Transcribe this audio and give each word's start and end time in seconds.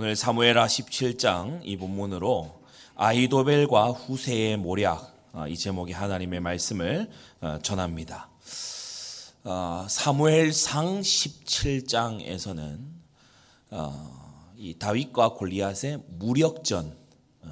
오늘 0.00 0.16
사무엘하 0.16 0.66
17장 0.66 1.60
이 1.62 1.76
본문으로 1.76 2.62
아이도벨과 2.94 3.90
후세의 3.90 4.56
모략 4.56 5.14
아, 5.34 5.46
이 5.46 5.58
제목의 5.58 5.94
하나님의 5.94 6.40
말씀을 6.40 7.10
어, 7.42 7.58
전합니다. 7.62 8.30
어, 9.44 9.86
사무엘상 9.90 11.02
17장에서는 11.02 12.78
어, 13.72 14.52
이 14.56 14.78
다윗과 14.78 15.34
골리앗의 15.34 15.98
무력전, 16.08 16.96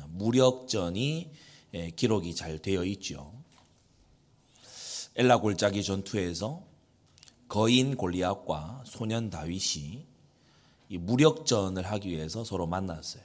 무력전이 0.09 1.31
예, 1.75 1.91
기록이 1.91 2.35
잘 2.35 2.61
되어 2.61 2.83
있죠. 2.87 3.31
엘라 5.17 5.37
골짜기 5.37 5.85
전투에서 5.85 6.63
거인 7.47 7.95
골리앗과 7.95 8.85
소년 8.87 9.29
다윗이 9.29 10.08
이 10.89 10.99
무력전을 10.99 11.85
하기 11.85 12.09
위해서 12.09 12.45
서로 12.45 12.67
만났어요. 12.67 13.23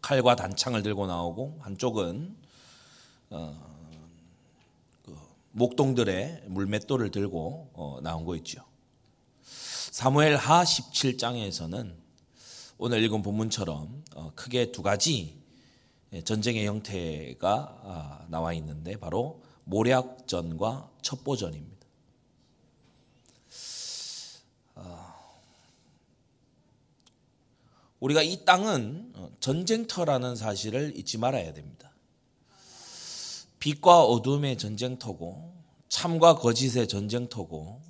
칼과 0.00 0.36
단창을 0.36 0.82
들고 0.82 1.06
나오고 1.06 1.58
한쪽은 1.60 2.36
어, 3.30 3.76
그 5.02 5.16
목동들의 5.52 6.44
물맷돌을 6.46 7.10
들고 7.10 7.70
어, 7.72 7.98
나온 8.02 8.24
거 8.24 8.36
있죠. 8.36 8.62
사무엘 9.42 10.36
하 10.36 10.62
17장에서는 10.62 11.94
오늘 12.76 13.02
읽은 13.02 13.22
본문처럼 13.22 14.04
어, 14.16 14.32
크게 14.34 14.72
두 14.72 14.82
가지 14.82 15.42
전쟁의 16.22 16.66
형태가 16.66 17.80
아, 17.82 18.26
나와 18.28 18.52
있는데 18.52 18.96
바로 18.96 19.42
모략전과 19.64 20.90
첩보전입니다. 21.02 21.73
우리가 28.04 28.22
이 28.22 28.44
땅은 28.44 29.12
어, 29.14 29.30
전쟁터라는 29.40 30.36
사실을 30.36 30.92
잊지 30.94 31.16
말아야 31.16 31.54
됩니다. 31.54 31.90
빛과 33.58 34.04
어둠의 34.04 34.58
전쟁터고 34.58 35.54
참과 35.88 36.34
거짓의 36.34 36.86
전쟁터고 36.86 37.80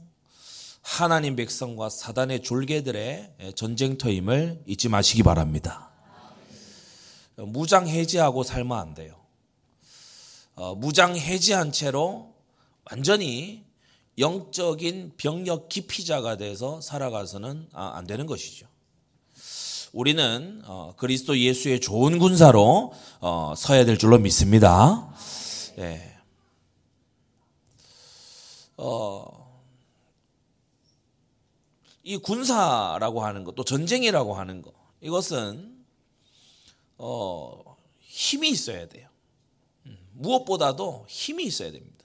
하나님 0.83 1.35
백성과 1.35 1.89
사단의 1.89 2.43
졸개들의 2.43 3.55
전쟁터임을 3.57 4.63
잊지 4.67 4.89
마시기 4.89 5.25
바랍니다. 5.25 5.91
무장 7.37 7.89
해제하고 7.89 8.45
살면 8.45 8.79
안 8.79 8.95
돼요. 8.95 9.17
어, 10.55 10.77
무장 10.77 11.17
해제한 11.17 11.73
채로 11.73 12.33
완전히 12.89 13.65
영적인 14.19 15.15
병력 15.17 15.69
기피자가 15.69 16.37
돼서 16.37 16.81
살아가서는 16.81 17.69
아, 17.73 17.95
안 17.97 18.07
되는 18.07 18.27
것이죠. 18.27 18.69
우리는 19.95 20.61
어, 20.65 20.93
그리스도 20.97 21.39
예수의 21.39 21.81
좋은 21.81 22.19
군사로 22.19 22.93
어, 23.21 23.55
서야 23.57 23.85
될 23.85 23.97
줄로 23.97 24.19
믿습니다. 24.19 25.09
예. 25.79 26.19
어, 28.77 29.63
이 32.03 32.17
군사라고 32.17 33.25
하는 33.25 33.45
것, 33.45 33.55
또 33.55 33.63
전쟁이라고 33.63 34.35
하는 34.35 34.63
것, 34.63 34.75
이것은 35.01 35.85
어, 36.99 37.77
힘이 38.01 38.51
있어야 38.51 38.89
돼요. 38.89 39.09
음, 39.87 39.97
무엇보다도 40.15 41.07
힘이 41.09 41.45
있어야 41.45 41.71
됩니다. 41.71 42.05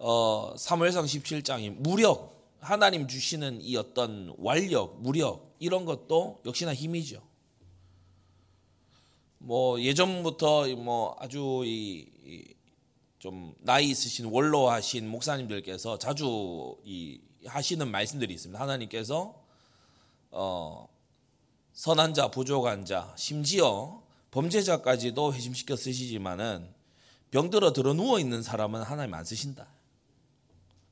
어, 0.00 0.56
사무엘상 0.58 1.04
17장이 1.04 1.70
무력, 1.78 2.35
하나님 2.60 3.06
주시는 3.06 3.60
이 3.62 3.76
어떤 3.76 4.34
완력, 4.38 5.00
무력 5.00 5.56
이런 5.58 5.84
것도 5.84 6.42
역시나 6.44 6.74
힘이죠. 6.74 7.22
뭐 9.38 9.80
예전부터 9.80 10.66
뭐 10.76 11.16
아주 11.20 11.62
이좀 11.64 13.54
나이 13.60 13.90
있으신 13.90 14.26
원로하신 14.26 15.08
목사님들께서 15.08 15.98
자주 15.98 16.76
이 16.84 17.20
하시는 17.46 17.88
말씀들이 17.88 18.34
있습니다. 18.34 18.60
하나님께서 18.60 19.40
어 20.30 20.88
선한 21.76 22.14
자, 22.14 22.30
부족한 22.30 22.86
자, 22.86 23.12
심지어 23.16 24.02
범죄자까지도 24.30 25.34
회심시켜 25.34 25.76
쓰시지만은 25.76 26.74
병들어 27.30 27.74
들어 27.74 27.92
누워 27.92 28.18
있는 28.18 28.42
사람은 28.42 28.82
하나님 28.82 29.12
안 29.12 29.24
쓰신다. 29.24 29.68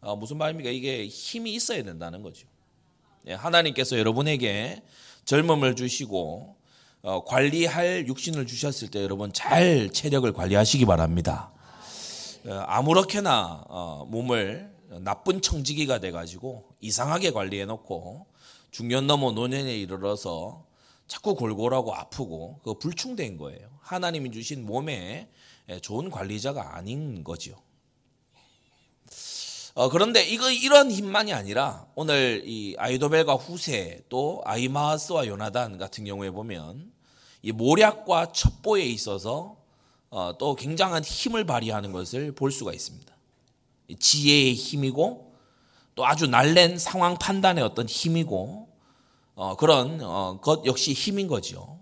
어, 0.04 0.16
무슨 0.16 0.36
말입니까? 0.36 0.68
이게 0.68 1.06
힘이 1.06 1.54
있어야 1.54 1.82
된다는 1.82 2.22
거죠. 2.22 2.46
예, 3.26 3.32
하나님께서 3.32 3.98
여러분에게 3.98 4.82
젊음을 5.24 5.76
주시고 5.76 6.56
어, 7.02 7.24
관리할 7.24 8.06
육신을 8.06 8.46
주셨을 8.46 8.90
때 8.90 9.02
여러분 9.02 9.32
잘 9.32 9.90
체력을 9.90 10.30
관리하시기 10.30 10.84
바랍니다. 10.84 11.52
어, 12.46 12.52
아무렇게나 12.66 13.64
어, 13.66 14.06
몸을 14.10 14.70
나쁜 15.00 15.40
청지기가 15.40 16.00
돼가지고 16.00 16.64
이상하게 16.80 17.30
관리해 17.30 17.64
놓고 17.64 18.26
중년 18.70 19.06
넘어 19.06 19.32
노년에 19.32 19.74
이르러서 19.74 20.66
자꾸 21.06 21.34
골골하고 21.34 21.94
아프고 21.94 22.60
그 22.62 22.74
불충된 22.74 23.38
거예요. 23.38 23.70
하나님이 23.80 24.30
주신 24.32 24.66
몸에 24.66 25.30
좋은 25.80 26.10
관리자가 26.10 26.76
아닌 26.76 27.24
거죠. 27.24 27.63
어, 29.74 29.88
그런데 29.88 30.24
이거 30.24 30.50
이런 30.52 30.90
힘만이 30.90 31.32
아니라 31.32 31.86
오늘 31.96 32.44
이 32.46 32.76
아이도벨과 32.78 33.34
후세 33.34 34.04
또 34.08 34.40
아이마스와 34.44 35.26
요나단 35.26 35.78
같은 35.78 36.04
경우에 36.04 36.30
보면 36.30 36.92
이 37.42 37.50
모략과 37.50 38.32
첩보에 38.32 38.84
있어서 38.84 39.56
어, 40.10 40.36
또 40.38 40.54
굉장한 40.54 41.02
힘을 41.02 41.44
발휘하는 41.44 41.90
것을 41.90 42.32
볼 42.32 42.52
수가 42.52 42.72
있습니다. 42.72 43.12
지혜의 43.98 44.54
힘이고 44.54 45.34
또 45.96 46.06
아주 46.06 46.28
날랜 46.28 46.78
상황 46.78 47.18
판단의 47.18 47.64
어떤 47.64 47.88
힘이고 47.88 48.68
어, 49.34 49.56
그런 49.56 49.98
어, 50.02 50.38
것 50.40 50.64
역시 50.66 50.92
힘인 50.92 51.26
거죠. 51.26 51.80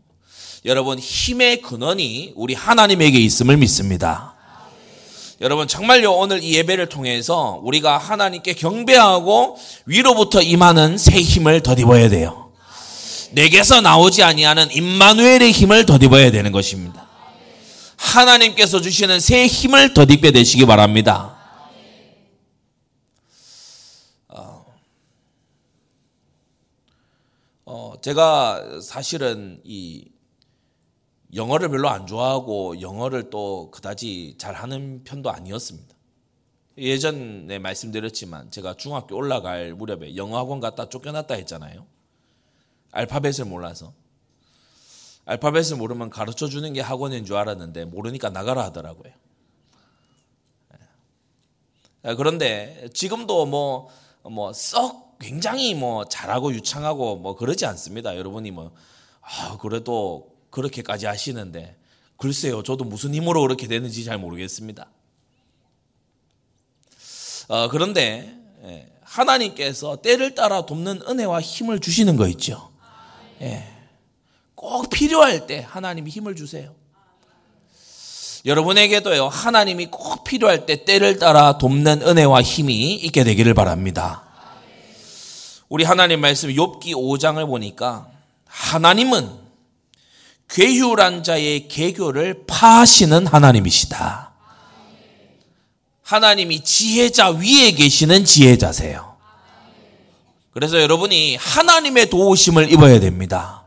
여러분 0.64 0.98
힘의 0.98 1.60
근원이 1.60 2.32
우리 2.36 2.54
하나님에게 2.54 3.19
있음을 3.19 3.59
믿습니다. 3.59 4.31
여러분 5.42 5.66
정말요 5.66 6.12
오늘 6.12 6.41
이 6.41 6.54
예배를 6.54 6.88
통해서 6.88 7.58
우리가 7.64 7.98
하나님께 7.98 8.53
경배하고 8.53 9.58
위로부터 9.86 10.41
임하는 10.41 10.97
새 10.97 11.20
힘을 11.20 11.60
덧입어야 11.62 12.08
돼요. 12.08 12.53
내게서 13.32 13.80
나오지 13.80 14.22
아니하는 14.22 14.70
임마누엘의 14.70 15.50
힘을 15.50 15.84
덧입어야 15.84 16.30
되는 16.30 16.53
것입니다. 16.53 17.08
하나님께서 17.97 18.80
주시는 18.80 19.19
새 19.19 19.48
힘을 19.48 19.94
덧입게 19.94 20.30
되시기 20.30 20.64
바랍니다. 20.64 21.36
어, 24.28 24.64
어 27.64 27.94
제가 28.00 28.62
사실은 28.80 29.60
이 29.64 30.11
영어를 31.34 31.70
별로 31.70 31.88
안 31.88 32.06
좋아하고 32.06 32.81
영어를 32.81 33.31
또 33.31 33.70
그다지 33.70 34.34
잘하는 34.38 35.04
편도 35.04 35.31
아니었습니다. 35.31 35.94
예전에 36.78 37.59
말씀드렸지만 37.59 38.50
제가 38.50 38.75
중학교 38.75 39.16
올라갈 39.16 39.75
무렵에 39.75 40.16
영어 40.16 40.38
학원 40.38 40.60
갔다 40.60 40.88
쫓겨났다 40.88 41.34
했잖아요. 41.34 41.87
알파벳을 42.92 43.47
몰라서. 43.47 43.92
알파벳을 45.25 45.76
모르면 45.76 46.10
가르쳐 46.10 46.48
주는 46.48 46.72
게 46.72 46.81
학원인 46.81 47.25
줄 47.25 47.37
알았는데 47.37 47.87
모르니까 47.87 48.31
나가라 48.31 48.65
하더라고요. 48.65 49.12
예. 52.04 52.15
그런데 52.15 52.89
지금도 52.92 53.47
뭐, 53.47 53.89
뭐, 54.22 54.53
썩 54.53 55.18
굉장히 55.18 55.74
뭐 55.74 56.04
잘하고 56.06 56.53
유창하고 56.53 57.16
뭐 57.16 57.36
그러지 57.36 57.65
않습니다. 57.66 58.16
여러분이 58.16 58.51
뭐, 58.51 58.72
아, 59.21 59.56
그래도 59.59 60.31
그렇게까지 60.53 61.07
하시는데 61.07 61.77
글쎄요, 62.16 62.63
저도 62.63 62.84
무슨 62.84 63.13
힘으로 63.13 63.41
그렇게 63.41 63.66
되는지 63.66 64.04
잘 64.04 64.16
모르겠습니다. 64.19 64.87
어, 67.49 67.69
그런데 67.69 68.33
예, 68.63 68.89
하나님께서 69.03 69.97
때를 69.97 70.37
따라 70.37 70.65
돕는 70.65 71.03
은혜와 71.09 71.41
힘을 71.41 71.81
주시는 71.81 72.16
거 72.16 72.28
있죠. 72.28 72.71
예, 73.41 73.66
꼭 74.54 74.89
필요할 74.89 75.49
때 75.49 75.66
하나님이 75.69 76.10
힘을 76.10 76.37
주세요. 76.37 76.72
여러분에게도요, 78.45 79.28
하나님이 79.28 79.87
꼭 79.87 80.22
필요할 80.25 80.66
때 80.66 80.84
때를 80.84 81.19
따라 81.19 81.59
돕는 81.59 82.03
은혜와 82.03 82.43
힘이 82.43 82.95
있게 82.95 83.25
되기를 83.25 83.54
바랍니다. 83.54 84.25
우리 85.69 85.84
하나님 85.84 86.21
말씀 86.21 86.51
욥기 86.51 86.93
5장을 86.93 87.45
보니까 87.47 88.09
하나님은 88.47 89.41
괴휴란 90.53 91.22
자의 91.22 91.66
개교를 91.66 92.45
파하시는 92.47 93.27
하나님이시다. 93.27 94.33
하나님이 96.03 96.63
지혜자 96.63 97.31
위에 97.31 97.71
계시는 97.71 98.27
지혜자세요. 98.27 99.16
그래서 100.51 100.78
여러분이 100.78 101.37
하나님의 101.37 102.10
도우심을 102.10 102.71
입어야 102.71 103.01
됩니다. 103.01 103.65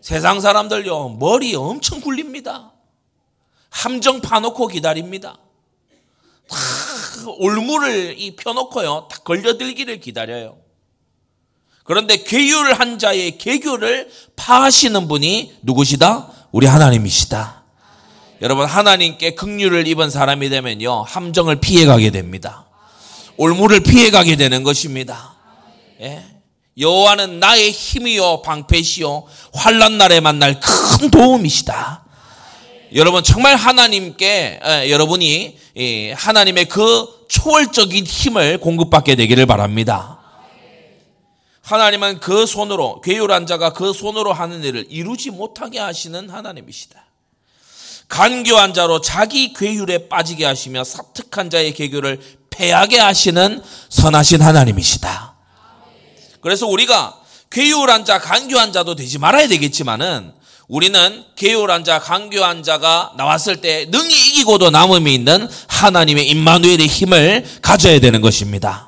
세상 0.00 0.40
사람들요, 0.40 1.16
머리 1.18 1.56
엄청 1.56 2.00
굴립니다. 2.00 2.72
함정 3.68 4.20
파놓고 4.20 4.68
기다립니다. 4.68 5.36
다 6.48 6.56
올무를 7.38 8.14
이 8.16 8.36
펴놓고요, 8.36 9.08
다 9.10 9.18
걸려들기를 9.24 9.98
기다려요. 9.98 10.58
그런데 11.88 12.22
괴율한 12.22 12.98
자의 12.98 13.38
개교를 13.38 14.10
파하시는 14.36 15.08
분이 15.08 15.54
누구시다? 15.62 16.28
우리 16.52 16.66
하나님이시다. 16.66 17.62
여러분 18.42 18.66
하나님께 18.66 19.34
극류를 19.34 19.88
입은 19.88 20.10
사람이 20.10 20.50
되면요 20.50 21.04
함정을 21.04 21.56
피해가게 21.60 22.10
됩니다. 22.10 22.66
올무를 23.38 23.80
피해가게 23.80 24.36
되는 24.36 24.64
것입니다. 24.64 25.34
예? 26.02 26.22
여호와는 26.78 27.40
나의 27.40 27.70
힘이요 27.70 28.42
방패시요 28.42 29.24
환란 29.54 29.96
날에 29.96 30.20
만날 30.20 30.60
큰 30.60 31.10
도움이시다. 31.10 32.04
여러분 32.96 33.22
정말 33.22 33.56
하나님께 33.56 34.60
예, 34.62 34.90
여러분이 34.90 35.56
예, 35.78 36.12
하나님의 36.12 36.66
그 36.66 37.06
초월적인 37.28 38.04
힘을 38.04 38.58
공급받게 38.58 39.14
되기를 39.14 39.46
바랍니다. 39.46 40.17
하나님은 41.68 42.20
그 42.20 42.46
손으로 42.46 43.02
괴율한 43.02 43.46
자가 43.46 43.74
그 43.74 43.92
손으로 43.92 44.32
하는 44.32 44.64
일을 44.64 44.86
이루지 44.88 45.28
못하게 45.28 45.78
하시는 45.78 46.30
하나님이시다. 46.30 47.04
간교한 48.08 48.72
자로 48.72 49.02
자기 49.02 49.52
괴율에 49.52 50.08
빠지게 50.08 50.46
하시며 50.46 50.82
사특한 50.82 51.50
자의 51.50 51.74
개교를 51.74 52.22
패하게 52.48 52.98
하시는 53.00 53.62
선하신 53.90 54.40
하나님이시다. 54.40 55.34
그래서 56.40 56.66
우리가 56.66 57.20
괴율한 57.50 58.06
자, 58.06 58.18
간교한 58.18 58.72
자도 58.72 58.94
되지 58.94 59.18
말아야 59.18 59.46
되겠지만은 59.48 60.32
우리는 60.68 61.24
괴율한 61.36 61.84
자, 61.84 61.98
간교한 61.98 62.62
자가 62.62 63.12
나왔을 63.18 63.60
때 63.60 63.84
능히 63.90 64.14
이기고도 64.28 64.70
남음이 64.70 65.12
있는 65.12 65.46
하나님의 65.66 66.30
임마누엘의 66.30 66.86
힘을 66.86 67.44
가져야 67.60 68.00
되는 68.00 68.22
것입니다. 68.22 68.87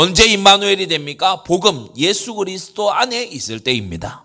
언제 0.00 0.26
임마누엘이 0.26 0.86
됩니까? 0.86 1.42
복음 1.42 1.88
예수 1.96 2.34
그리스도 2.34 2.92
안에 2.92 3.24
있을 3.24 3.58
때입니다. 3.58 4.22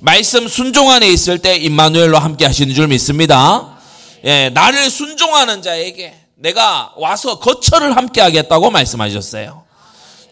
말씀 0.00 0.48
순종 0.48 0.90
안에 0.90 1.06
있을 1.06 1.38
때 1.38 1.54
임마누엘로 1.54 2.18
함께 2.18 2.44
하시는 2.44 2.74
줄 2.74 2.88
믿습니다. 2.88 3.78
예, 4.24 4.50
나를 4.52 4.90
순종하는 4.90 5.62
자에게 5.62 6.12
내가 6.34 6.92
와서 6.96 7.38
거처를 7.38 7.96
함께 7.96 8.20
하겠다고 8.20 8.72
말씀하셨어요. 8.72 9.62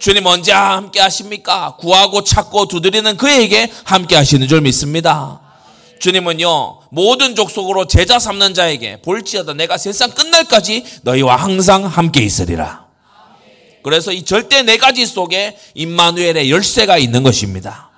주님 0.00 0.26
언제 0.26 0.50
함께 0.50 0.98
하십니까? 0.98 1.76
구하고 1.76 2.24
찾고 2.24 2.66
두드리는 2.66 3.16
그에게 3.16 3.70
함께 3.84 4.16
하시는 4.16 4.48
줄 4.48 4.60
믿습니다. 4.62 5.40
주님은요, 6.00 6.80
모든 6.90 7.36
족속으로 7.36 7.86
제자 7.86 8.18
삼는 8.18 8.54
자에게 8.54 9.02
볼지어다 9.02 9.52
내가 9.52 9.78
세상 9.78 10.10
끝날까지 10.10 10.84
너희와 11.02 11.36
항상 11.36 11.86
함께 11.86 12.24
있으리라. 12.24 12.87
그래서 13.82 14.12
이 14.12 14.24
절대 14.24 14.62
네 14.62 14.76
가지 14.76 15.06
속에 15.06 15.58
임마누엘의 15.74 16.50
열쇠가 16.50 16.98
있는 16.98 17.22
것입니다. 17.22 17.90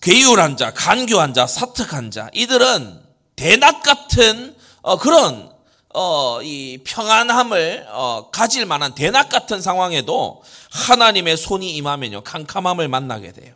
괴유한 0.00 0.56
자, 0.56 0.72
간교한 0.72 1.34
자, 1.34 1.46
사특한 1.46 2.10
자, 2.10 2.30
이들은 2.32 3.00
대낮 3.34 3.82
같은 3.82 4.54
어, 4.82 4.98
그런 4.98 5.50
어, 5.94 6.40
이 6.42 6.78
평안함을 6.84 7.86
어, 7.90 8.30
가질 8.30 8.66
만한 8.66 8.94
대낮 8.94 9.28
같은 9.28 9.60
상황에도 9.60 10.42
하나님의 10.70 11.36
손이 11.36 11.74
임하면요 11.76 12.22
캄캄함을 12.22 12.86
만나게 12.88 13.32
돼요. 13.32 13.54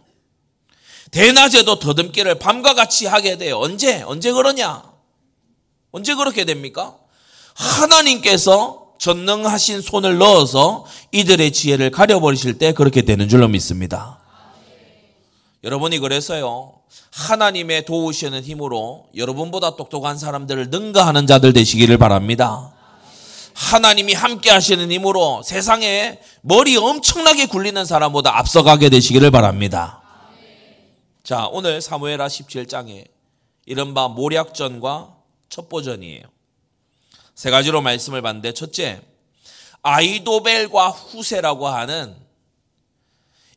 대낮에도 1.10 1.78
더듬기를 1.78 2.38
밤과 2.38 2.74
같이 2.74 3.06
하게 3.06 3.36
돼요. 3.36 3.58
언제? 3.58 4.02
언제 4.02 4.32
그러냐? 4.32 4.82
언제 5.92 6.14
그렇게 6.14 6.44
됩니까? 6.44 6.96
하나님께서 7.54 8.79
전능하신 9.00 9.81
손을 9.81 10.19
넣어서 10.19 10.85
이들의 11.11 11.52
지혜를 11.52 11.91
가려버리실 11.91 12.58
때 12.58 12.73
그렇게 12.73 13.00
되는 13.00 13.29
줄로 13.31 13.49
믿습니다. 13.49 14.19
여러분이 15.64 15.99
그래서요, 16.00 16.75
하나님의 17.11 17.87
도우시는 17.87 18.43
힘으로 18.43 19.06
여러분보다 19.17 19.76
똑똑한 19.76 20.19
사람들을 20.19 20.69
능가하는 20.69 21.26
자들 21.26 21.55
되시기를 21.55 21.97
바랍니다. 21.97 22.73
하나님이 23.55 24.12
함께 24.12 24.50
하시는 24.50 24.93
힘으로 24.93 25.43
세상에 25.44 26.19
머리 26.43 26.76
엄청나게 26.76 27.47
굴리는 27.47 27.82
사람보다 27.82 28.38
앞서가게 28.38 28.91
되시기를 28.91 29.31
바랍니다. 29.31 30.02
자, 31.25 31.47
오늘 31.47 31.81
사무엘하 31.81 32.26
17장에 32.26 33.06
이른바 33.64 34.08
모략전과 34.08 35.14
첩보전이에요. 35.49 36.39
세 37.40 37.50
가지로 37.50 37.81
말씀을 37.81 38.20
봤는데 38.20 38.52
첫째, 38.52 39.00
아이도벨과 39.81 40.90
후세라고 40.90 41.69
하는 41.69 42.14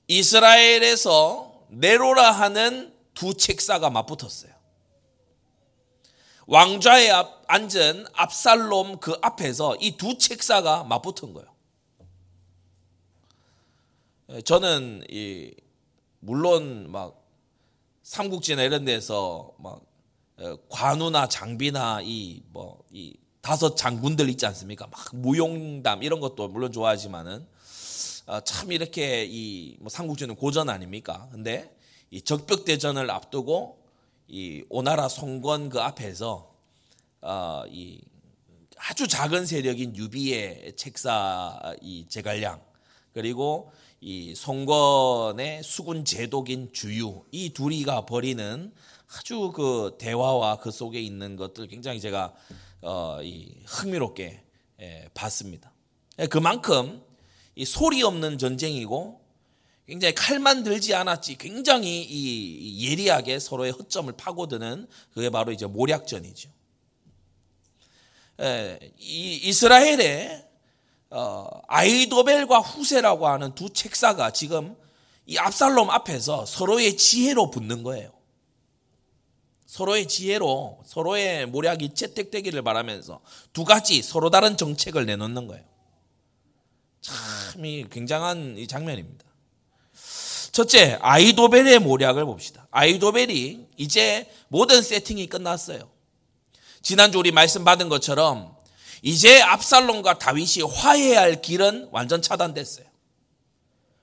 이스라엘에서 0.07 1.65
네로라 1.68 2.31
하는 2.31 2.95
두 3.13 3.33
책사가 3.33 3.89
맞붙었어요. 3.89 4.53
왕좌에 6.47 7.09
앉은 7.47 8.06
압살롬 8.13 9.00
그 9.01 9.18
앞에서 9.21 9.75
이 9.81 9.97
두 9.97 10.18
책사가 10.18 10.85
맞붙은 10.85 11.33
거예요. 11.33 11.53
저는 14.45 15.03
이 15.09 15.53
물론 16.21 16.89
막 16.89 17.21
삼국지나 18.03 18.63
이런 18.63 18.85
데서 18.85 19.51
막 19.59 19.81
어, 20.38 20.56
관우나 20.69 21.27
장비나 21.27 22.00
이 22.03 22.44
뭐이 22.53 23.22
다섯 23.44 23.75
장군들 23.75 24.30
있지 24.30 24.45
않습니까? 24.45 24.88
막 24.88 25.06
무용담 25.13 26.01
이런 26.01 26.22
것도 26.22 26.48
물론 26.48 26.72
좋아하지만은 26.72 27.45
어, 28.25 28.40
참 28.40 28.72
이렇게 28.72 29.25
이 29.30 29.75
뭐 29.81 29.90
삼국지는 29.90 30.36
고전 30.36 30.69
아닙니까? 30.69 31.28
근데 31.30 31.75
이 32.10 32.22
적벽 32.22 32.63
대전을 32.63 33.12
앞두고 33.12 33.84
이 34.30 34.63
오나라 34.69 35.10
송건 35.10 35.68
그 35.69 35.81
앞에서 35.81 36.54
어, 37.22 37.64
이 37.69 38.00
아주 38.78 39.09
작은 39.09 39.45
세력인 39.45 39.97
유비의 39.97 40.78
책사 40.78 41.76
이 41.81 42.06
제갈량 42.07 42.62
그리고 43.14 43.73
이 44.00 44.33
송건의 44.35 45.64
수군 45.64 46.06
제독인 46.06 46.71
주유 46.71 47.26
이 47.31 47.50
둘이가 47.50 48.06
벌이는 48.06 48.73
아주 49.18 49.52
그 49.54 49.97
대화와 50.00 50.57
그 50.59 50.71
속에 50.71 51.02
있는 51.02 51.35
것들 51.35 51.68
굉장히 51.68 52.00
제가 52.00 52.33
어, 52.83 53.19
이 53.21 53.56
흥미롭게 53.66 54.44
예, 54.81 55.09
봤습니다. 55.13 55.71
예, 56.19 56.28
그만큼 56.28 57.02
이 57.56 57.66
소리 57.66 58.04
없는 58.04 58.37
전쟁이고 58.37 59.21
굉장히 59.87 60.13
칼만 60.16 60.63
들지 60.63 60.94
않았지 60.94 61.37
굉장히 61.37 62.04
이 62.04 62.90
예리하게 62.90 63.40
서로의 63.40 63.71
허점을 63.71 64.11
파고드는 64.13 64.87
그게 65.13 65.30
바로 65.30 65.52
이제 65.52 65.66
모략전이죠. 65.66 66.49
예, 68.42 68.80
이 68.97 69.35
이스라엘의 69.44 70.47
어, 71.09 71.47
아이도벨과 71.68 72.59
후세라고 72.59 73.28
하는 73.28 73.54
두 73.56 73.69
책사가 73.69 74.31
지금 74.31 74.75
이 75.25 75.37
압살롬 75.37 75.90
앞에서 75.90 76.45
서로의 76.45 76.97
지혜로 76.97 77.49
붙는 77.49 77.83
거예요. 77.83 78.11
서로의 79.73 80.07
지혜로 80.07 80.83
서로의 80.85 81.47
모략이 81.47 81.95
채택되기를 81.95 82.61
바라면서 82.61 83.21
두 83.53 83.63
가지 83.63 84.03
서로 84.03 84.30
다른 84.30 84.56
정책을 84.56 85.07
내놓는 85.07 85.47
거예요. 85.47 85.63
참 87.01 87.65
이 87.65 87.83
굉장한 87.89 88.59
이 88.59 88.68
장면입니다. 88.68 89.25
첫째, 90.51 90.99
아이도벨의 91.01 91.80
모략을 91.80 92.23
봅시다. 92.23 92.68
아이도벨이 92.69 93.65
이제 93.77 94.31
모든 94.47 94.83
세팅이 94.83 95.25
끝났어요. 95.25 95.89
지난주 96.83 97.18
우리 97.18 97.31
말씀 97.31 97.63
받은 97.63 97.89
것처럼 97.89 98.56
이제 99.01 99.42
압살롬과 99.42 100.19
다윗이 100.19 100.71
화해할 100.71 101.42
길은 101.42 101.89
완전 101.92 102.21
차단됐어요. 102.21 102.85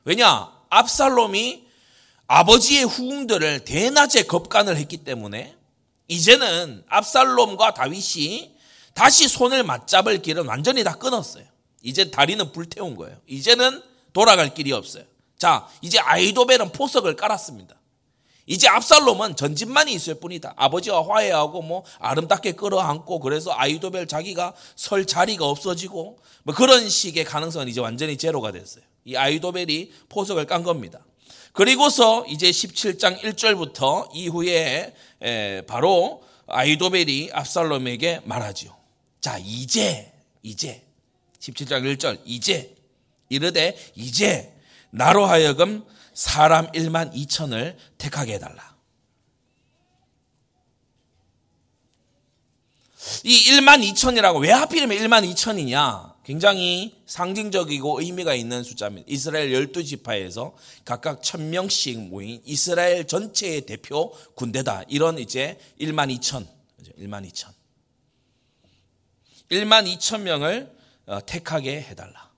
왜냐? 0.05 0.51
압살롬이 0.69 1.65
아버지의 2.27 2.85
후궁들을 2.87 3.65
대낮에 3.65 4.25
겁간을 4.25 4.77
했기 4.77 4.97
때문에 4.97 5.60
이제는 6.11 6.83
압살롬과 6.89 7.75
다윗이 7.75 8.57
다시 8.95 9.29
손을 9.29 9.63
맞잡을 9.63 10.23
길은 10.23 10.45
완전히 10.47 10.83
다 10.83 10.97
끊었어요. 10.97 11.45
이제 11.83 12.11
다리는 12.11 12.51
불태운 12.51 12.97
거예요. 12.97 13.17
이제는 13.29 13.81
돌아갈 14.13 14.53
길이 14.53 14.73
없어요. 14.73 15.05
자, 15.39 15.69
이제 15.81 16.01
아이도벨은 16.01 16.73
포석을 16.73 17.15
깔았습니다. 17.15 17.77
이제 18.47 18.67
압살롬은 18.67 19.37
전집만이 19.37 19.93
있을 19.93 20.17
뿐이다. 20.17 20.55
아버지와 20.57 21.07
화해하고 21.09 21.63
뭐 21.63 21.85
아름답게 22.01 22.53
끌어안고 22.53 23.21
그래서 23.21 23.53
아이도벨 23.55 24.09
자기가 24.09 24.55
설 24.75 25.07
자리가 25.07 25.47
없어지고 25.47 26.19
뭐 26.43 26.55
그런 26.57 26.89
식의 26.89 27.25
가능성은 27.25 27.69
이제 27.69 27.81
완전히 27.81 28.19
제로가 28.19 28.51
됐어요. 28.51 28.83
이 29.05 29.15
아이도벨이 29.15 29.93
포석을 30.09 30.47
깐 30.47 30.65
겁니다. 30.65 30.99
그리고서 31.53 32.25
이제 32.27 32.51
17장 32.51 33.21
1절부터 33.21 34.11
이후에 34.15 34.95
바로 35.67 36.23
아이도벨이 36.47 37.31
압살롬에게 37.33 38.23
말하지요. 38.25 38.77
자, 39.21 39.39
이제, 39.39 40.13
이제, 40.43 40.83
17장 41.41 41.83
1절, 41.97 42.21
이제, 42.25 42.75
이르되, 43.29 43.77
이제, 43.95 44.55
나로 44.91 45.27
하여금 45.27 45.85
사람 46.15 46.71
1만 46.73 47.13
2천을 47.15 47.77
택하게 47.99 48.35
해달라. 48.35 48.75
이 53.25 53.51
1만 53.51 53.85
2천이라고 53.93 54.41
왜 54.41 54.51
하필이면 54.51 54.99
1만 54.99 55.31
2천이냐? 55.33 56.10
굉장히 56.25 57.01
상징적이고 57.07 58.01
의미가 58.01 58.35
있는 58.35 58.63
숫자입니다. 58.63 59.07
이스라엘 59.09 59.51
12지파에서 59.51 60.53
각각 60.85 61.23
1000명씩 61.23 62.09
모인 62.09 62.43
이스라엘 62.45 63.07
전체의 63.07 63.63
대표 63.63 64.13
군대다. 64.35 64.85
이런 64.89 65.19
이제 65.19 65.59
1만 65.81 66.15
2천. 66.19 66.47
1만 66.99 67.31
2천. 67.31 67.49
1만 69.51 69.97
2천 69.97 70.21
명을 70.21 70.71
어, 71.07 71.19
택하게 71.25 71.81
해달라. 71.81 72.31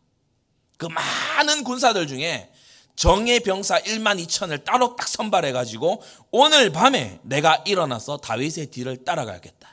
그 0.79 0.87
많은 0.87 1.65
군사들 1.65 2.07
중에 2.07 2.51
정예 2.97 3.41
병사 3.41 3.81
1만 3.81 4.23
2천을 4.25 4.65
따로 4.65 4.97
딱 4.97 5.09
선발해 5.09 5.53
가지고 5.53 6.03
오늘 6.31 6.71
밤에 6.71 7.19
내가 7.23 7.63
일어나서 7.67 8.19
다윗의 8.19 8.67
뒤를 8.67 9.05
따라가겠다. 9.05 9.72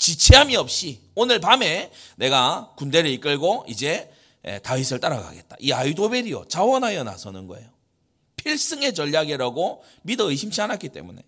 지체함이 0.00 0.56
없이 0.56 0.98
오늘 1.14 1.40
밤에 1.40 1.92
내가 2.16 2.72
군대를 2.76 3.10
이끌고 3.10 3.66
이제 3.68 4.10
다윗을 4.62 4.98
따라가겠다. 4.98 5.56
이 5.60 5.72
아이도벨이요 5.72 6.46
자원하여 6.48 7.04
나서는 7.04 7.46
거예요. 7.46 7.68
필승의 8.36 8.94
전략이라고 8.94 9.84
믿어 10.02 10.30
의심치 10.30 10.62
않았기 10.62 10.88
때문에 10.88 11.22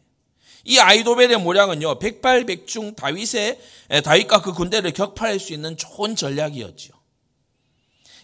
이 0.64 0.78
아이도벨의 0.78 1.38
모략은요 1.40 1.98
백발백중 1.98 2.94
다윗의 2.94 3.60
다윗과 4.04 4.40
그 4.40 4.54
군대를 4.54 4.92
격파할 4.92 5.38
수 5.38 5.52
있는 5.52 5.76
좋은 5.76 6.16
전략이었지요. 6.16 6.94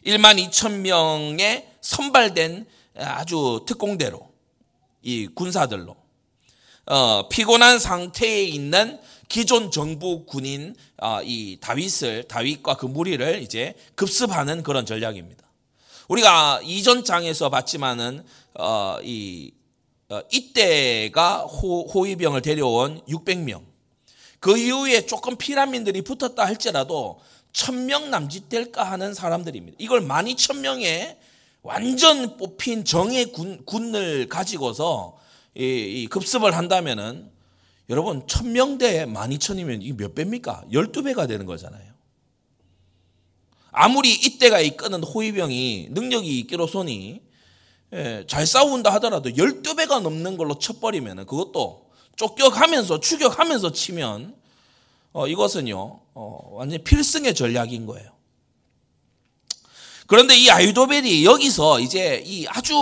1만 0.07 0.49
2천 0.49 0.79
명의 0.79 1.69
선발된 1.83 2.67
아주 2.97 3.65
특공대로 3.67 4.27
이 5.03 5.27
군사들로 5.27 5.95
어, 6.87 7.29
피곤한 7.29 7.79
상태에 7.79 8.45
있는 8.45 8.99
기존 9.29 9.71
정부 9.71 10.25
군인 10.25 10.75
어, 10.97 11.21
이 11.23 11.59
다윗을 11.61 12.25
다윗과 12.25 12.77
그 12.77 12.87
무리를 12.87 13.43
이제 13.43 13.75
급습하는 13.95 14.63
그런 14.63 14.87
전략입니다. 14.87 15.47
우리가 16.09 16.61
이전 16.65 17.05
장에서 17.05 17.51
봤지만은 17.51 18.25
어, 18.55 18.99
이 19.03 19.53
어, 20.09 20.21
이때가 20.33 21.41
호, 21.43 21.83
호위병을 21.87 22.41
데려온 22.41 23.03
600명. 23.07 23.63
그 24.41 24.57
이후에 24.57 25.05
조금 25.05 25.37
피라민들이 25.37 26.01
붙었다 26.01 26.47
할지라도 26.47 27.21
1000명 27.53 28.09
남짓 28.09 28.49
될까 28.49 28.85
하는 28.85 29.13
사람들입니다. 29.13 29.77
이걸 29.79 30.01
12,000명의 30.01 31.17
완전 31.63 32.37
뽑힌 32.39 32.85
정예 32.85 33.27
군, 33.27 33.63
군을 33.67 34.29
가지고서 34.29 35.19
이, 35.55 35.63
이 35.65 36.07
급습을 36.07 36.57
한다면은 36.57 37.31
여러분 37.89 38.27
1000명대 38.27 39.07
12,000이면 39.07 39.83
이게 39.83 39.97
몇 39.97 40.15
배입니까? 40.15 40.65
12배가 40.73 41.27
되는 41.27 41.47
거잖아요. 41.47 41.89
아무리 43.71 44.13
이때가 44.13 44.61
이끄는 44.61 45.03
호위병이 45.03 45.89
능력이 45.91 46.39
있기로서니 46.41 47.23
예, 47.95 48.25
잘 48.29 48.47
싸운다 48.47 48.93
하더라도 48.95 49.31
12배가 49.31 50.01
넘는 50.01 50.37
걸로 50.37 50.59
쳐버리면 50.59 51.25
그것도 51.27 51.89
쫓겨가면서 52.17 53.01
추격하면서 53.01 53.73
치면 53.73 54.37
어, 55.13 55.27
이것은요 55.27 56.01
어, 56.15 56.51
완전히 56.53 56.83
필승의 56.85 57.35
전략인 57.35 57.87
거예요. 57.87 58.11
그런데 60.07 60.37
이 60.37 60.51
아유도벨이 60.51 61.25
여기서 61.25 61.81
이제 61.81 62.23
이 62.27 62.47
아주 62.49 62.75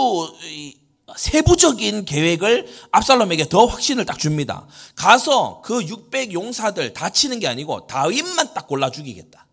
이 0.43 0.77
세부적인 1.17 2.05
계획을 2.05 2.67
압살롬에게 2.91 3.49
더 3.49 3.65
확신을 3.65 4.05
딱 4.05 4.17
줍니다. 4.19 4.67
가서 4.95 5.61
그 5.63 5.83
600 5.83 6.33
용사들 6.33 6.93
다 6.93 7.09
치는 7.09 7.39
게 7.39 7.47
아니고 7.47 7.87
다윗만 7.87 8.53
딱 8.53 8.67
골라 8.67 8.91
죽이겠다. 8.91 9.45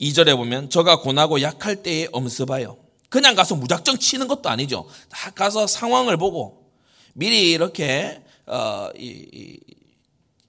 2절에 0.00 0.36
보면 0.36 0.70
저가 0.70 1.00
고나고 1.00 1.40
약할 1.40 1.82
때에 1.82 2.06
엄습하여 2.12 2.76
그냥 3.08 3.34
가서 3.34 3.54
무작정 3.54 3.98
치는 3.98 4.28
것도 4.28 4.48
아니죠. 4.48 4.86
다 5.08 5.30
가서 5.30 5.66
상황을 5.66 6.16
보고 6.18 6.70
미리 7.14 7.50
이렇게 7.52 8.22
어, 8.46 8.90
이, 8.96 9.26
이, 9.32 9.60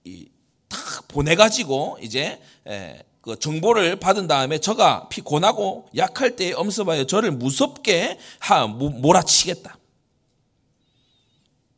이, 0.04 0.30
탁 0.68 1.08
보내가지고 1.08 2.00
이제 2.02 2.42
에, 2.68 3.02
그 3.28 3.38
정보를 3.38 3.98
받은 3.98 4.28
다음에 4.28 4.58
저가 4.58 5.10
피곤하고 5.10 5.90
약할 5.98 6.38
때 6.38 6.54
엄습하여 6.54 7.06
저를 7.08 7.32
무섭게 7.32 8.18
하, 8.40 8.68
몰아치겠다. 8.68 9.78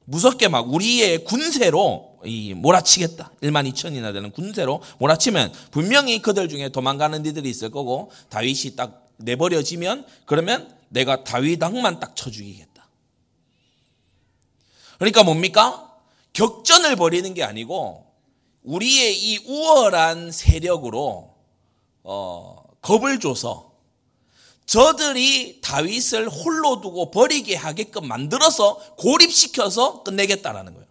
무섭게 0.05 0.47
막 0.47 0.71
우리의 0.71 1.23
군세로 1.23 2.19
이 2.23 2.53
몰아치겠다. 2.53 3.31
1만 3.41 3.67
2천이나 3.71 4.13
되는 4.13 4.29
군세로 4.31 4.83
몰아치면 4.99 5.51
분명히 5.71 6.21
그들 6.21 6.49
중에 6.49 6.69
도망가는 6.69 7.25
이들이 7.25 7.49
있을 7.49 7.71
거고 7.71 8.11
다윗이 8.29 8.75
딱 8.75 9.09
내버려지면 9.17 10.05
그러면 10.27 10.71
내가 10.89 11.23
다윗왕만 11.23 11.99
딱 11.99 12.15
쳐 12.15 12.29
죽이겠다. 12.29 12.87
그러니까 14.99 15.23
뭡니까? 15.23 15.97
격전을 16.33 16.95
벌이는 16.95 17.33
게 17.33 17.43
아니고 17.43 18.05
우리의 18.61 19.17
이 19.17 19.37
우월한 19.47 20.31
세력으로 20.31 21.38
어, 22.03 22.63
겁을 22.81 23.19
줘서 23.19 23.69
저들이 24.65 25.61
다윗을 25.61 26.29
홀로 26.29 26.79
두고 26.79 27.09
버리게 27.09 27.55
하게끔 27.55 28.07
만들어서 28.07 28.77
고립시켜서 28.97 30.03
끝내겠다라는 30.03 30.73
거예요. 30.73 30.87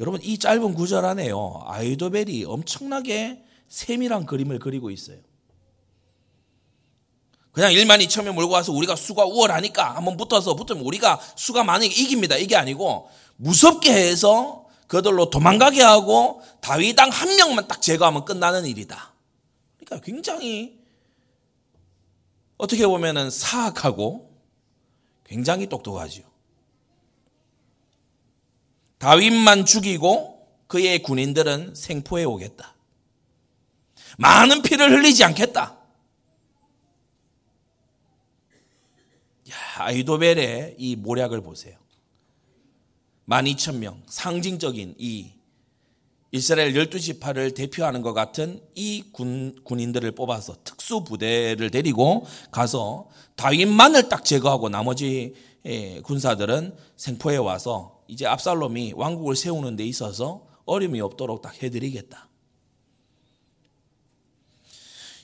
여러분 0.00 0.20
이 0.22 0.38
짧은 0.38 0.74
구절 0.74 1.04
안에요. 1.04 1.62
아이도벨이 1.66 2.44
엄청나게 2.44 3.42
세밀한 3.68 4.26
그림을 4.26 4.58
그리고 4.58 4.90
있어요. 4.90 5.18
그냥 7.52 7.72
1만 7.72 8.04
2천 8.06 8.24
명 8.24 8.34
몰고 8.34 8.52
와서 8.52 8.72
우리가 8.72 8.94
수가 8.94 9.24
우월하니까 9.24 9.96
한번 9.96 10.16
붙어서 10.16 10.54
붙으면 10.54 10.84
우리가 10.84 11.20
수가 11.34 11.64
많으니까 11.64 11.94
이깁니다. 11.96 12.36
이게 12.36 12.56
아니고 12.56 13.10
무섭게 13.36 13.92
해서 13.92 14.66
그들로 14.86 15.30
도망가게 15.30 15.82
하고 15.82 16.42
다윗당 16.60 17.10
한 17.10 17.36
명만 17.36 17.66
딱 17.66 17.82
제거하면 17.82 18.24
끝나는 18.24 18.66
일이다. 18.66 19.07
그러니까 19.88 20.04
굉장히 20.04 20.78
어떻게 22.58 22.86
보면은 22.86 23.30
사악하고 23.30 24.28
굉장히 25.24 25.66
똑똑하지요. 25.66 26.26
다윗만 28.98 29.64
죽이고 29.64 30.46
그의 30.66 31.02
군인들은 31.02 31.74
생포해 31.74 32.24
오겠다. 32.24 32.74
많은 34.18 34.60
피를 34.62 34.90
흘리지 34.90 35.24
않겠다. 35.24 35.78
아이도벨의 39.78 40.74
이 40.78 40.96
모략을 40.96 41.40
보세요. 41.40 41.78
12,000명, 43.28 44.02
상징적인 44.06 44.96
이 44.98 45.37
이스라엘 46.30 46.74
12지파를 46.74 47.54
대표하는 47.54 48.02
것 48.02 48.12
같은 48.12 48.60
이 48.74 49.02
군, 49.12 49.58
군인들을 49.64 50.12
뽑아서 50.12 50.56
특수 50.62 51.02
부대를 51.04 51.70
데리고 51.70 52.26
가서 52.50 53.08
다윗만을 53.36 54.08
딱 54.08 54.24
제거하고 54.24 54.68
나머지 54.68 55.34
예, 55.64 56.00
군사들은 56.00 56.76
생포에 56.96 57.36
와서 57.36 58.00
이제 58.08 58.26
압살롬이 58.26 58.94
왕국을 58.96 59.36
세우는 59.36 59.76
데 59.76 59.84
있어서 59.84 60.46
어림이 60.66 61.00
없도록 61.00 61.42
딱 61.42 61.62
해드리겠다. 61.62 62.28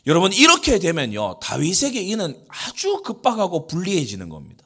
여러분 0.06 0.32
이렇게 0.32 0.78
되면요 0.78 1.38
다윗에게 1.40 2.00
이는 2.02 2.44
아주 2.48 3.02
급박하고 3.02 3.66
불리해지는 3.66 4.28
겁니다. 4.28 4.63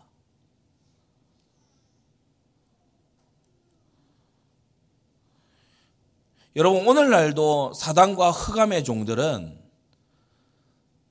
여러분 6.59 6.89
오늘날도 6.89 7.73
사단과 7.73 8.33
흑암의 8.33 8.83
종들은 8.83 9.57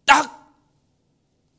딱 0.06 0.54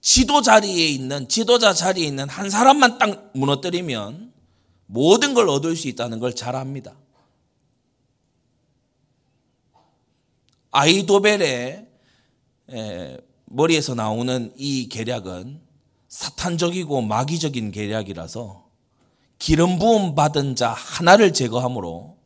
지도 0.02 0.42
자리에 0.42 0.88
있는 0.88 1.26
지도자 1.26 1.72
자리에 1.72 2.06
있는 2.06 2.28
한 2.28 2.50
사람만 2.50 2.98
딱 2.98 3.30
무너뜨리면 3.32 4.34
모든 4.84 5.32
걸 5.32 5.48
얻을 5.48 5.74
수 5.74 5.88
있다는 5.88 6.18
걸 6.20 6.34
잘 6.34 6.54
압니다. 6.54 6.96
아이도벨의 10.70 11.88
머리에서 13.46 13.94
나오는 13.94 14.52
이 14.58 14.90
계략은 14.90 15.62
사탄적이고 16.08 17.00
마귀적인 17.00 17.70
계략이라서 17.70 18.68
기름 19.38 19.78
부음 19.78 20.14
받은 20.14 20.56
자 20.56 20.72
하나를 20.72 21.32
제거함으로 21.32 22.17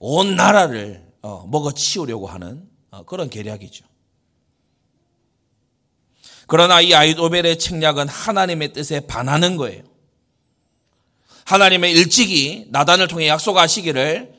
온 0.00 0.34
나라를 0.34 1.06
어, 1.22 1.46
먹어 1.46 1.72
치우려고 1.72 2.26
하는 2.26 2.68
어, 2.90 3.04
그런 3.04 3.30
계략이죠. 3.30 3.84
그러나 6.46 6.80
이 6.80 6.92
아이도벨의 6.94 7.58
책략은 7.60 8.08
하나님의 8.08 8.72
뜻에 8.72 9.00
반하는 9.00 9.56
거예요. 9.56 9.84
하나님의 11.44 11.92
일찍이 11.92 12.66
나단을 12.70 13.06
통해 13.06 13.28
약속하시기를 13.28 14.34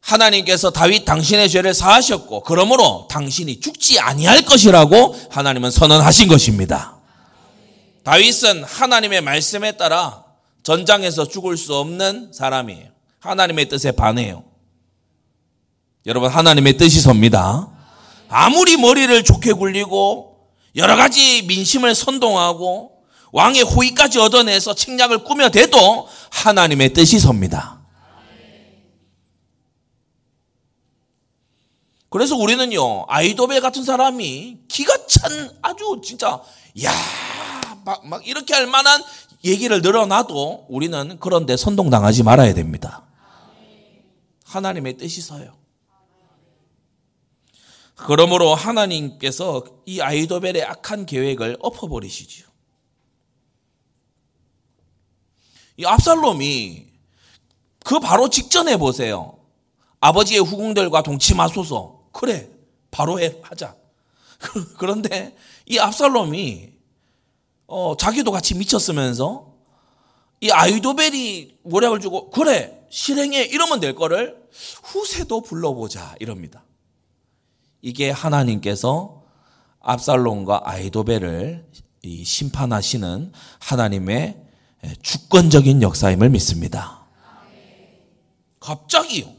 하나님께서 0.00 0.70
다윗 0.70 1.04
당신의 1.04 1.48
죄를 1.48 1.72
사하셨고 1.72 2.42
그러므로 2.42 3.06
당신이 3.10 3.60
죽지 3.60 4.00
아니할 4.00 4.42
것이라고 4.42 5.16
하나님은 5.30 5.70
선언하신 5.70 6.28
것입니다. 6.28 6.98
다윗은 8.04 8.64
하나님의 8.64 9.20
말씀에 9.20 9.72
따라 9.72 10.24
전장에서 10.62 11.28
죽을 11.28 11.56
수 11.56 11.74
없는 11.74 12.32
사람이에요. 12.32 12.88
하나님의 13.20 13.68
뜻에 13.68 13.92
반해요. 13.92 14.47
여러분 16.08 16.30
하나님의 16.30 16.78
뜻이 16.78 17.02
섭니다. 17.02 17.68
아무리 18.30 18.78
머리를 18.78 19.22
좋게 19.24 19.52
굴리고 19.52 20.38
여러 20.74 20.96
가지 20.96 21.42
민심을 21.42 21.94
선동하고 21.94 22.92
왕의 23.30 23.62
호의까지 23.62 24.18
얻어내서 24.18 24.74
책략을 24.74 25.22
꾸며대도 25.24 26.08
하나님의 26.30 26.94
뜻이 26.94 27.18
섭니다. 27.18 27.82
그래서 32.08 32.36
우리는요, 32.36 33.04
아이도벨 33.06 33.60
같은 33.60 33.84
사람이 33.84 34.60
기가 34.66 35.06
찬 35.06 35.58
아주 35.60 36.00
진짜, 36.02 36.40
야, 36.84 36.92
막, 37.84 38.06
막 38.06 38.26
이렇게 38.26 38.54
할 38.54 38.66
만한 38.66 39.02
얘기를 39.44 39.82
늘어놔도 39.82 40.68
우리는 40.70 41.18
그런데 41.20 41.58
선동당하지 41.58 42.22
말아야 42.22 42.54
됩니다. 42.54 43.02
하나님의 44.46 44.96
뜻이 44.96 45.20
서요. 45.20 45.57
그러므로 47.98 48.54
하나님께서 48.54 49.64
이 49.84 50.00
아이도벨의 50.00 50.62
악한 50.64 51.04
계획을 51.04 51.56
엎어버리시지요. 51.60 52.46
이 55.78 55.84
압살롬이 55.84 56.86
그 57.84 57.98
바로 57.98 58.28
직전에 58.28 58.76
보세요. 58.76 59.38
아버지의 60.00 60.40
후궁들과 60.40 61.02
동침하소서. 61.02 62.10
그래, 62.12 62.48
바로 62.90 63.20
해, 63.20 63.36
하자. 63.42 63.74
그런데 64.78 65.36
이 65.66 65.78
압살롬이 65.78 66.70
어, 67.66 67.96
자기도 67.98 68.30
같이 68.30 68.54
미쳤으면서 68.54 69.54
이 70.40 70.50
아이도벨이 70.50 71.58
모략을 71.64 72.00
주고 72.00 72.30
그래 72.30 72.86
실행해 72.90 73.42
이러면 73.42 73.80
될 73.80 73.94
거를 73.96 74.48
후세도 74.84 75.42
불러보자 75.42 76.14
이럽니다. 76.20 76.64
이게 77.80 78.10
하나님께서 78.10 79.22
압살롬과 79.80 80.62
아이도벨을 80.64 81.66
심판하시는 82.24 83.32
하나님의 83.60 84.36
주권적인 85.02 85.82
역사임을 85.82 86.30
믿습니다. 86.30 87.06
갑자기요. 88.60 89.32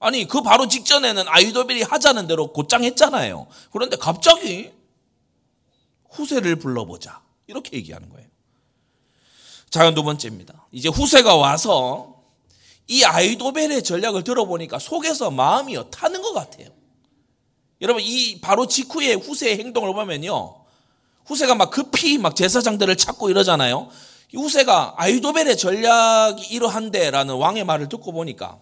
아니 0.00 0.26
그 0.26 0.42
바로 0.42 0.68
직전에는 0.68 1.24
아이도벨이 1.26 1.82
하자는 1.82 2.26
대로 2.26 2.52
곧장 2.52 2.84
했잖아요. 2.84 3.48
그런데 3.72 3.96
갑자기 3.96 4.72
후세를 6.10 6.56
불러보자 6.56 7.20
이렇게 7.46 7.76
얘기하는 7.76 8.08
거예요. 8.08 8.28
자, 9.70 9.92
두 9.92 10.02
번째입니다. 10.02 10.66
이제 10.72 10.88
후세가 10.88 11.36
와서 11.36 12.22
이 12.86 13.04
아이도벨의 13.04 13.82
전략을 13.82 14.24
들어보니까 14.24 14.78
속에서 14.78 15.30
마음이 15.30 15.76
타는 15.90 16.22
것 16.22 16.32
같아요. 16.32 16.77
여러분 17.80 18.02
이 18.02 18.40
바로 18.40 18.66
직후에 18.66 19.14
후세의 19.14 19.58
행동을 19.58 19.92
보면요. 19.94 20.56
후세가 21.26 21.54
막 21.54 21.70
급히 21.70 22.18
막 22.18 22.34
제사장들을 22.34 22.96
찾고 22.96 23.30
이러잖아요. 23.30 23.88
후세가 24.34 24.94
아이도벨의 24.96 25.56
전략이 25.56 26.46
이러한데라는 26.54 27.34
왕의 27.34 27.64
말을 27.64 27.88
듣고 27.88 28.12
보니까 28.12 28.58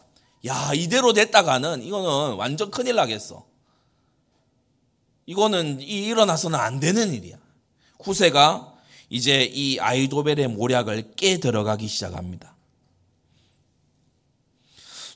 야 0.47 0.73
이대로 0.75 1.13
됐다가는 1.13 1.83
이거는 1.83 2.37
완전 2.37 2.71
큰일 2.71 2.97
나겠어. 2.97 3.45
이거는 5.27 5.81
일어나서는 5.81 6.59
안 6.59 6.79
되는 6.79 7.13
일이야. 7.13 7.37
후세가 8.01 8.75
이제 9.11 9.45
이 9.45 9.79
아이도벨의 9.79 10.49
모략을 10.49 11.15
깨 11.17 11.39
들어가기 11.39 11.89
시작합니다. 11.89 12.56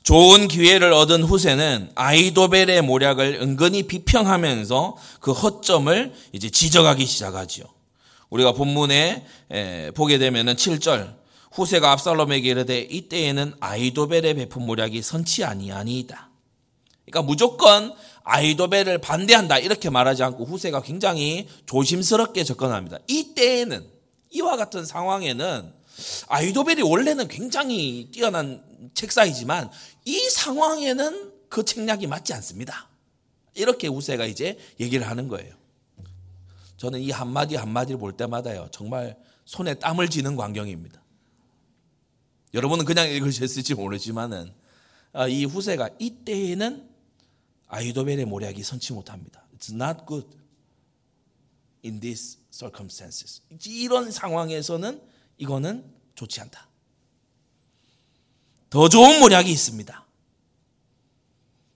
좋은 0.03 0.47
기회를 0.47 0.93
얻은 0.93 1.23
후세는 1.23 1.91
아이도벨의 1.93 2.81
모략을 2.81 3.39
은근히 3.41 3.83
비평하면서 3.83 4.97
그 5.19 5.31
허점을 5.31 6.13
이제 6.31 6.49
지적하기 6.49 7.05
시작하지요. 7.05 7.65
우리가 8.29 8.53
본문에 8.53 9.25
보게 9.93 10.17
되면은 10.17 10.55
7절 10.55 11.15
후세가 11.51 11.91
압살롬에게 11.91 12.49
이르되 12.49 12.79
이때에는 12.79 13.53
아이도벨의 13.59 14.33
베푼 14.35 14.65
모략이 14.65 15.01
선치 15.01 15.43
아니하니이다. 15.43 16.29
그러니까 17.05 17.27
무조건 17.27 17.93
아이도벨을 18.23 18.99
반대한다 18.99 19.59
이렇게 19.59 19.89
말하지 19.89 20.23
않고 20.23 20.45
후세가 20.45 20.81
굉장히 20.81 21.47
조심스럽게 21.65 22.43
접근합니다. 22.43 22.99
이때에는 23.07 23.85
이와 24.31 24.55
같은 24.55 24.85
상황에는 24.85 25.73
아이도벨이 26.29 26.81
원래는 26.81 27.27
굉장히 27.27 28.07
뛰어난 28.11 28.63
책사이지만 28.93 29.69
이 30.05 30.17
상황에는 30.29 31.33
그 31.49 31.63
책략이 31.65 32.07
맞지 32.07 32.33
않습니다. 32.33 32.89
이렇게 33.53 33.87
우세가 33.87 34.25
이제 34.25 34.57
얘기를 34.79 35.07
하는 35.07 35.27
거예요. 35.27 35.53
저는 36.77 36.99
이 36.99 37.11
한마디 37.11 37.55
한마디를 37.55 37.99
볼 37.99 38.17
때마다요. 38.17 38.69
정말 38.71 39.17
손에 39.45 39.75
땀을 39.75 40.09
쥐는 40.09 40.35
광경입니다. 40.35 41.01
여러분은 42.53 42.85
그냥 42.85 43.09
읽으셨을지 43.09 43.75
모르지만은 43.75 44.51
아, 45.13 45.27
이 45.27 45.45
후세가 45.45 45.89
이때에는 45.99 46.89
아이도벨의 47.67 48.25
모략이 48.25 48.63
선치 48.63 48.93
못합니다. 48.93 49.45
It's 49.57 49.73
not 49.73 50.05
good 50.07 50.27
in 51.83 51.99
these 51.99 52.39
circumstances. 52.49 53.41
이런 53.65 54.11
상황에서는 54.11 55.01
이거는 55.37 55.85
좋지 56.15 56.41
않다. 56.41 56.70
더 58.71 58.89
좋은 58.89 59.19
모략이 59.19 59.51
있습니다. 59.51 60.05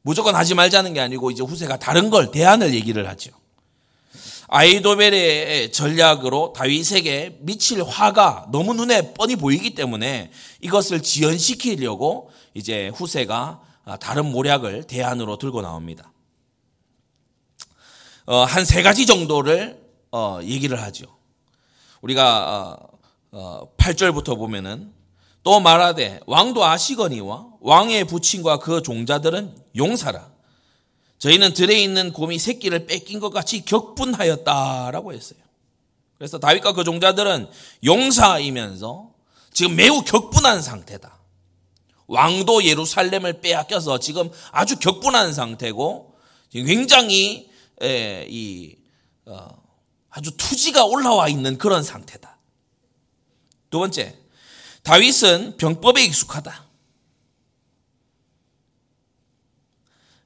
무조건 0.02 0.36
하지 0.36 0.56
말자는 0.56 0.94
게 0.94 1.02
아니고 1.02 1.30
이제 1.30 1.44
후세가 1.44 1.78
다른 1.78 2.10
걸 2.10 2.32
대안을 2.32 2.74
얘기를 2.74 3.08
하죠. 3.10 3.32
아이도벨의 4.48 5.72
전략으로 5.72 6.54
다윗에게 6.56 7.40
미칠 7.42 7.84
화가 7.84 8.48
너무 8.52 8.74
눈에 8.74 9.14
뻔히 9.14 9.36
보이기 9.36 9.76
때문에 9.76 10.32
이것을 10.62 11.04
지연시키려고 11.04 12.32
이제 12.54 12.88
후세가 12.90 13.62
다른 14.00 14.32
모략을 14.32 14.84
대안으로 14.84 15.38
들고 15.38 15.62
나옵니다. 15.62 16.12
어, 18.26 18.44
한 18.44 18.66
세 18.66 18.82
가지 18.82 19.06
정도를 19.06 19.84
어, 20.12 20.40
얘기를 20.44 20.82
하죠. 20.82 21.06
우리가 22.02 22.80
8절부터 23.32 24.30
어, 24.30 24.36
보면은 24.36 24.94
또 25.46 25.60
말하되 25.60 26.22
왕도 26.26 26.66
아시거니와 26.66 27.46
왕의 27.62 28.06
부친과 28.06 28.58
그 28.58 28.82
종자들은 28.82 29.56
용사라. 29.78 30.32
저희는 31.20 31.54
들에 31.54 31.80
있는 31.80 32.12
곰이 32.12 32.40
새끼를 32.40 32.88
뺏긴 32.88 33.20
것 33.20 33.30
같이 33.30 33.64
격분하였다라고 33.64 35.14
했어요. 35.14 35.40
그래서 36.18 36.40
다윗과 36.40 36.74
그 36.74 36.84
종자들은 36.84 37.48
용사이면서 37.84 39.12
지금 39.54 39.76
매우 39.76 40.02
격분한 40.02 40.64
상태다. 40.64 41.20
왕도 42.08 42.64
예루살렘을 42.64 43.42
빼앗겨서 43.42 44.00
지금 44.00 44.32
아주 44.52 44.80
격분한 44.80 45.32
상태고 45.32 46.16
굉장히 46.54 47.52
이 48.28 48.76
어, 49.28 49.48
아주 50.10 50.36
투지가 50.38 50.86
올라와 50.86 51.28
있는 51.28 51.60
그런 51.60 51.84
상태다. 51.84 52.40
두 53.70 53.78
번째, 53.78 54.25
다윗은 54.86 55.58
병법에 55.58 56.04
익숙하다. 56.06 56.64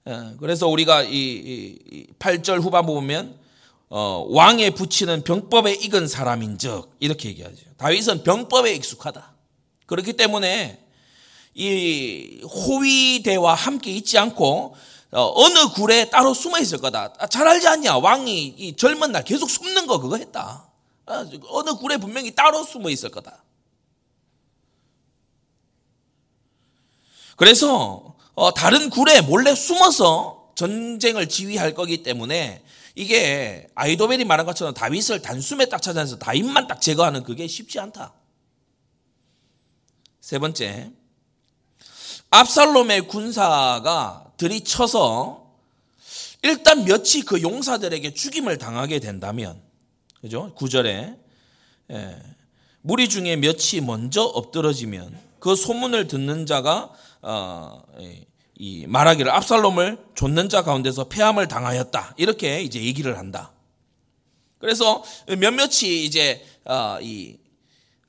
어, 0.06 0.36
그래서 0.38 0.68
우리가 0.68 1.04
이 1.04 2.08
8절 2.20 2.62
후반부 2.62 2.94
보면 2.94 3.40
어, 3.88 4.26
왕의 4.30 4.72
부치는 4.72 5.24
병법에 5.24 5.74
익은 5.76 6.10
사람인즉 6.10 6.98
이렇게 7.00 7.30
얘기하죠. 7.30 7.66
다윗은 7.78 8.24
병법에 8.24 8.74
익숙하다. 8.74 9.34
그렇기 9.86 10.14
때문에 10.14 10.86
이 11.54 12.42
호위대와 12.44 13.54
함께 13.54 13.92
있지 13.92 14.18
않고 14.18 14.76
어, 15.12 15.50
느 15.50 15.70
굴에 15.70 16.10
따로 16.10 16.34
숨어 16.34 16.60
있을 16.60 16.80
거다. 16.80 17.14
아, 17.18 17.28
잘 17.28 17.48
알지 17.48 17.66
않냐? 17.66 17.98
왕이 17.98 18.56
이 18.58 18.76
젊은 18.76 19.14
날 19.14 19.24
계속 19.24 19.50
숨는 19.50 19.88
거 19.88 20.00
그거 20.00 20.18
했다. 20.18 20.70
아, 21.06 21.26
어느 21.48 21.76
굴에 21.76 21.96
분명히 21.96 22.36
따로 22.36 22.66
숨어 22.66 22.90
있을 22.90 23.10
거다. 23.10 23.42
그래서 27.40 28.18
어, 28.36 28.54
다른 28.54 28.90
굴에 28.90 29.22
몰래 29.22 29.56
숨어서 29.56 30.52
전쟁을 30.56 31.30
지휘할 31.30 31.74
거기 31.74 32.04
때문에 32.04 32.62
이게 32.96 33.66
아이도벨이 33.76 34.26
말한 34.26 34.46
것처럼 34.46 34.74
다윗을 34.74 35.22
단숨에 35.22 35.68
딱 35.68 35.82
찾아내서 35.82 36.18
다윗만 36.18 36.68
딱 36.68 36.82
제거하는 36.82 37.24
그게 37.24 37.48
쉽지 37.48 37.80
않다. 37.80 38.12
세 40.20 40.38
번째, 40.38 40.92
압살롬의 42.30 43.08
군사가 43.08 44.34
들이쳐서 44.36 45.50
일단 46.42 46.84
몇이 46.84 47.22
그 47.26 47.42
용사들에게 47.42 48.14
죽임을 48.14 48.58
당하게 48.58 49.00
된다면, 49.00 49.62
그죠? 50.20 50.54
구절에 50.56 51.16
예, 51.92 52.22
무리 52.82 53.08
중에 53.08 53.38
몇이 53.38 53.80
먼저 53.82 54.24
엎드러지면 54.24 55.18
그 55.40 55.56
소문을 55.56 56.10
듣는 56.10 56.46
자가 56.46 56.92
어, 56.92 57.09
이 58.56 58.86
말하기를 58.88 59.32
압살롬을 59.32 59.98
좇는 60.16 60.50
자 60.50 60.64
가운데서 60.64 61.06
폐함을 61.06 61.48
당하였다 61.48 62.16
이렇게 62.18 62.62
이제 62.62 62.84
얘기를 62.84 63.18
한다. 63.18 63.54
그래서 64.58 65.04
몇몇이 65.28 66.06
이제 66.06 66.46
어, 66.66 66.98
이 67.02 67.38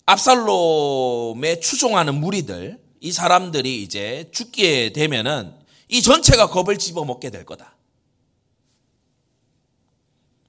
압살롬에 0.07 1.61
추종하는 1.61 2.17
무리들 2.17 2.81
이 3.01 3.13
사람들이 3.13 3.83
이제 3.83 4.29
죽게 4.33 4.93
되면은 4.93 5.55
이 5.89 6.03
전체가 6.03 6.49
겁을 6.49 6.79
집어먹게 6.79 7.31
될 7.31 7.45
거다. 7.45 7.77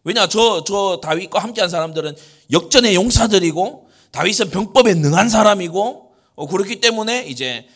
왜냐 0.04 0.28
저 0.28 0.63
저 0.63 1.00
다윗과 1.02 1.39
함께한 1.39 1.69
사람들은 1.69 2.15
역전의 2.52 2.95
용사들이고 2.95 3.89
다윗은 4.12 4.50
병법에 4.50 4.95
능한 4.95 5.30
사람이고 5.30 6.12
어, 6.36 6.47
그렇기 6.47 6.82
때문에 6.82 7.26
이제 7.28 7.45
예, 7.45 7.67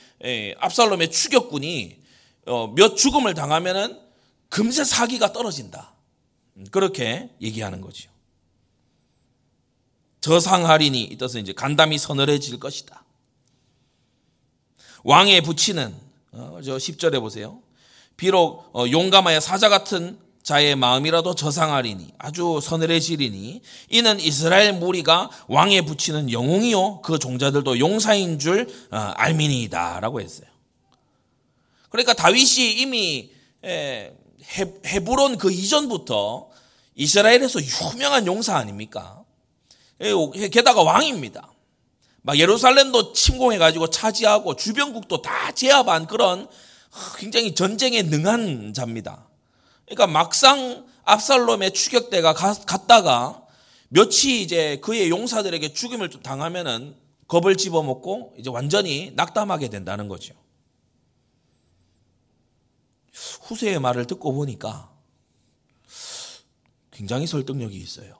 압살롬의 0.57 1.11
추격군이 1.11 1.99
어, 2.47 2.67
몇 2.67 2.95
죽음을 2.95 3.33
당하면은 3.33 3.99
금세 4.49 4.83
사기가 4.83 5.33
떨어진다. 5.33 5.93
음, 6.57 6.65
그렇게 6.71 7.29
얘기하는 7.41 7.81
거죠. 7.81 8.09
저상하리니 10.21 11.03
이 11.03 11.17
뜻은 11.17 11.41
이제 11.41 11.53
간담이 11.53 11.97
서늘해질 11.97 12.59
것이다. 12.59 13.03
왕의 15.03 15.41
부치는 15.41 15.95
어, 16.31 16.59
저 16.63 16.77
10절에 16.77 17.19
보세요. 17.19 17.61
비록 18.17 18.71
용감하여 18.75 19.39
사자 19.39 19.69
같은 19.69 20.17
자의 20.45 20.75
마음이라도 20.75 21.33
저상하리니 21.33 22.13
아주 22.19 22.59
서늘해지리니 22.61 23.63
이는 23.89 24.19
이스라엘 24.19 24.73
무리가 24.73 25.31
왕에 25.47 25.81
붙이는 25.81 26.31
영웅이요 26.31 27.01
그 27.01 27.17
종자들도 27.17 27.79
용사인 27.79 28.37
줄 28.37 28.67
어, 28.91 28.97
알미니이다라고 28.97 30.21
했어요. 30.21 30.45
그러니까 31.89 32.13
다윗이 32.13 32.73
이미 32.73 33.31
헤브론 34.85 35.39
그 35.39 35.51
이전부터 35.51 36.47
이스라엘에서 36.93 37.59
유명한 37.93 38.27
용사 38.27 38.55
아닙니까? 38.55 39.23
게다가 40.51 40.83
왕입니다. 40.83 41.49
막 42.21 42.37
예루살렘도 42.37 43.13
침공해가지고 43.13 43.89
차지하고 43.89 44.55
주변국도 44.55 45.23
다 45.23 45.51
제압한 45.53 46.05
그런 46.05 46.47
굉장히 47.17 47.55
전쟁에 47.55 48.03
능한 48.03 48.73
자입니다. 48.75 49.24
그러니까 49.85 50.07
막상 50.07 50.85
압살롬의 51.03 51.73
추격대가 51.73 52.33
갔다가 52.33 53.45
며칠 53.89 54.41
이제 54.41 54.79
그의 54.81 55.09
용사들에게 55.09 55.73
죽임을 55.73 56.09
당하면은 56.21 56.95
겁을 57.27 57.55
집어먹고 57.57 58.35
이제 58.37 58.49
완전히 58.49 59.11
낙담하게 59.15 59.69
된다는 59.69 60.07
거죠. 60.07 60.33
후세의 63.43 63.79
말을 63.79 64.05
듣고 64.07 64.33
보니까 64.33 64.91
굉장히 66.91 67.27
설득력이 67.27 67.77
있어요. 67.77 68.19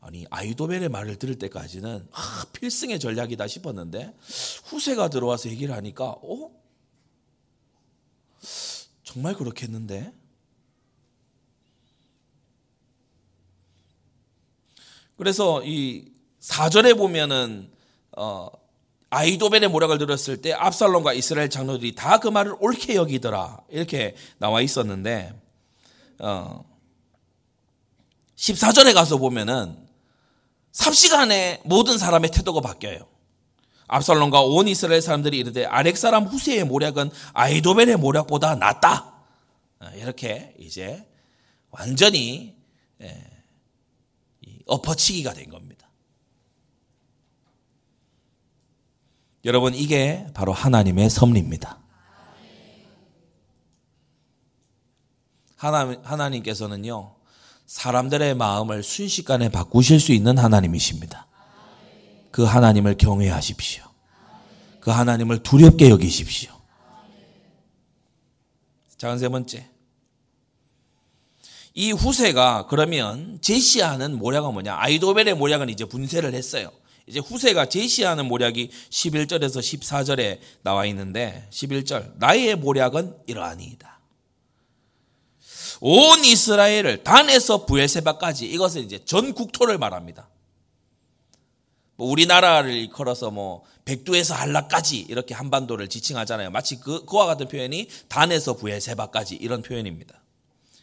아니 0.00 0.26
아이도벨의 0.30 0.88
말을 0.88 1.16
들을 1.16 1.38
때까지는 1.38 2.08
아, 2.10 2.46
필승의 2.52 2.98
전략이다 2.98 3.46
싶었는데 3.46 4.14
후세가 4.64 5.08
들어와서 5.10 5.50
얘기를 5.50 5.74
하니까 5.74 6.16
어 6.22 6.50
정말 9.10 9.34
그렇겠는데? 9.34 10.12
그래서 15.16 15.62
이 15.64 16.04
4절에 16.40 16.96
보면은 16.96 17.70
어 18.16 18.48
아이도벨의 19.10 19.68
모략을 19.68 19.98
들었을 19.98 20.40
때 20.40 20.52
압살롬과 20.52 21.14
이스라엘 21.14 21.50
장로들이 21.50 21.96
다 21.96 22.18
그 22.18 22.28
말을 22.28 22.54
옳게 22.60 22.94
여기더라. 22.94 23.64
이렇게 23.70 24.14
나와 24.38 24.60
있었는데 24.60 25.34
어 26.20 26.64
14절에 28.36 28.94
가서 28.94 29.16
보면은 29.16 29.76
삽시간에 30.70 31.62
모든 31.64 31.98
사람의 31.98 32.30
태도가 32.30 32.60
바뀌어요. 32.60 33.09
압살롬과 33.90 34.42
온 34.42 34.68
이스라엘 34.68 35.02
사람들이 35.02 35.36
이르되 35.38 35.64
아렉 35.64 35.96
사람 35.96 36.24
후세의 36.24 36.64
모략은 36.64 37.10
아이도벨의 37.32 37.96
모략보다 37.96 38.54
낫다. 38.54 39.12
어, 39.80 39.86
이렇게 39.96 40.54
이제 40.60 41.04
완전히 41.70 42.56
예, 43.02 43.26
엎어치기가 44.66 45.34
된 45.34 45.50
겁니다. 45.50 45.88
여러분 49.44 49.74
이게 49.74 50.24
바로 50.34 50.52
하나님의 50.52 51.10
섭리입니다. 51.10 51.78
하나님, 55.56 56.00
하나님께서는요 56.04 57.16
사람들의 57.66 58.36
마음을 58.36 58.84
순식간에 58.84 59.48
바꾸실 59.48 59.98
수 59.98 60.12
있는 60.12 60.38
하나님이십니다. 60.38 61.26
그 62.30 62.44
하나님을 62.44 62.96
경외하십시오. 62.96 63.84
그 64.80 64.90
하나님을 64.90 65.42
두렵게 65.42 65.90
여기십시오. 65.90 66.50
자, 68.96 69.16
세 69.16 69.28
번째. 69.28 69.68
이 71.74 71.92
후세가 71.92 72.66
그러면 72.68 73.38
제시하는 73.40 74.18
모략은 74.18 74.52
뭐냐? 74.52 74.76
아이도벨의 74.78 75.34
모략은 75.34 75.68
이제 75.68 75.84
분쇄를 75.84 76.34
했어요. 76.34 76.70
이제 77.06 77.18
후세가 77.18 77.66
제시하는 77.66 78.26
모략이 78.26 78.70
11절에서 78.90 79.58
14절에 79.58 80.38
나와 80.62 80.86
있는데 80.86 81.48
11절 81.50 82.18
나의 82.18 82.56
모략은 82.56 83.16
이러하니이다. 83.26 84.00
온 85.80 86.24
이스라엘을 86.24 87.02
단에서 87.02 87.64
부엘세바까지 87.64 88.46
이것은 88.46 88.82
이제 88.82 89.02
전 89.04 89.32
국토를 89.32 89.78
말합니다. 89.78 90.28
뭐 92.00 92.08
우리나라를 92.08 92.72
일컬어서 92.72 93.30
뭐 93.30 93.62
백두에서 93.84 94.32
한라까지 94.32 95.00
이렇게 95.10 95.34
한반도를 95.34 95.88
지칭하잖아요. 95.88 96.50
마치 96.50 96.80
그, 96.80 97.04
그와 97.04 97.26
같은 97.26 97.46
표현이 97.46 97.88
단에서 98.08 98.56
부엘세바까지 98.56 99.36
이런 99.36 99.60
표현입니다. 99.60 100.18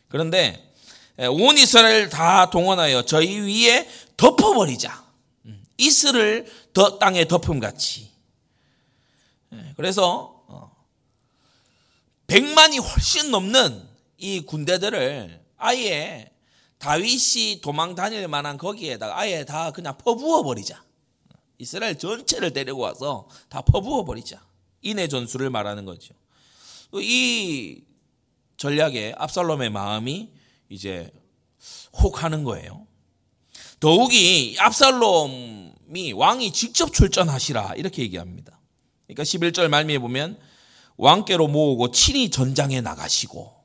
그런데 0.09 0.71
온 1.17 1.57
이스라엘 1.57 2.09
다 2.09 2.51
동원하여 2.51 3.01
저희 3.05 3.39
위에 3.39 3.89
덮어버리자. 4.15 5.05
음, 5.45 5.63
이슬을 5.79 6.45
더 6.71 6.99
땅에 6.99 7.25
덮음같이. 7.25 8.11
그래서 9.75 10.45
100만이 12.27 12.79
어, 12.79 12.83
훨씬 12.83 13.31
넘는 13.31 13.87
이 14.19 14.41
군대들을 14.41 15.41
아예 15.57 16.29
다윗이 16.77 17.61
도망 17.63 17.95
다닐 17.95 18.27
만한 18.27 18.59
거기에다가 18.59 19.17
아예 19.17 19.45
다 19.45 19.71
그냥 19.71 19.97
퍼부어 19.97 20.43
버리자. 20.43 20.85
이스라엘 21.59 21.97
전체를 21.97 22.53
데리고 22.53 22.79
와서 22.79 23.27
다 23.49 23.61
퍼부어 23.61 24.05
버리자. 24.05 24.45
인해 24.81 25.07
전술을 25.07 25.49
말하는 25.49 25.85
거죠. 25.85 26.13
이 26.93 27.83
전략에 28.57 29.13
압살롬의 29.17 29.69
마음이 29.71 30.29
이제 30.69 31.11
혹하는 32.01 32.43
거예요. 32.43 32.85
더욱이 33.79 34.55
압살롬이 34.59 36.13
왕이 36.13 36.51
직접 36.51 36.93
출전하시라 36.93 37.73
이렇게 37.75 38.01
얘기합니다. 38.03 38.59
그러니까 39.05 39.23
11절 39.23 39.67
말미에 39.69 39.99
보면 39.99 40.39
왕께로 40.97 41.47
모으고 41.47 41.91
친히 41.91 42.29
전장에 42.29 42.81
나가시고 42.81 43.56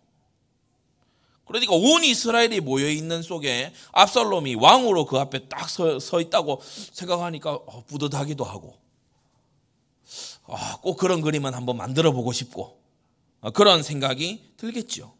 그러니까 1.52 1.74
온 1.74 2.04
이스라엘이 2.04 2.60
모여 2.60 2.88
있는 2.88 3.22
속에 3.22 3.72
압살롬이 3.92 4.56
왕으로 4.56 5.06
그 5.06 5.18
앞에 5.18 5.48
딱서 5.48 6.20
있다고 6.20 6.60
생각하니까 6.92 7.52
어, 7.52 7.84
뿌듯하기도 7.86 8.44
하고 8.44 8.76
아, 10.46 10.78
꼭 10.82 10.96
그런 10.96 11.20
그림은 11.20 11.54
한번 11.54 11.76
만들어 11.76 12.12
보고 12.12 12.32
싶고 12.32 12.80
어, 13.40 13.50
그런 13.50 13.82
생각이 13.82 14.52
들겠죠. 14.56 15.14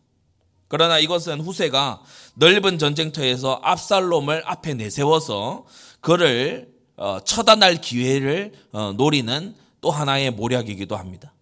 그러나 0.68 0.99
이것은 0.99 1.40
후세가 1.40 2.03
넓은 2.35 2.79
전쟁터에서 2.79 3.61
압살롬을 3.62 4.42
앞에 4.47 4.75
내세워서 4.75 5.66
그를 6.01 6.73
어, 6.97 7.18
처단할 7.25 7.81
기회를 7.81 8.53
어, 8.73 8.92
노리는 8.92 9.55
또 9.81 9.90
하나의 9.90 10.31
모략이기도 10.31 10.97
합니다. 10.97 11.35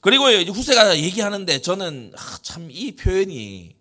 그리고 0.00 0.24
후세가 0.24 0.98
얘기하는데 0.98 1.60
저는 1.60 2.12
아, 2.16 2.38
참이 2.42 2.96
표현이 2.96 3.76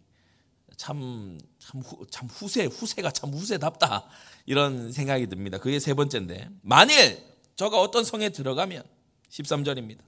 참, 0.75 1.39
참, 1.59 1.81
후, 1.81 2.05
참 2.09 2.27
후세, 2.27 2.65
후세가 2.65 3.11
참 3.11 3.31
후세답다. 3.31 4.07
이런 4.45 4.91
생각이 4.91 5.27
듭니다. 5.27 5.57
그게 5.57 5.79
세 5.79 5.93
번째인데. 5.93 6.49
만일 6.61 7.23
저가 7.55 7.79
어떤 7.79 8.03
성에 8.03 8.29
들어가면 8.29 8.83
13절입니다. 9.29 9.99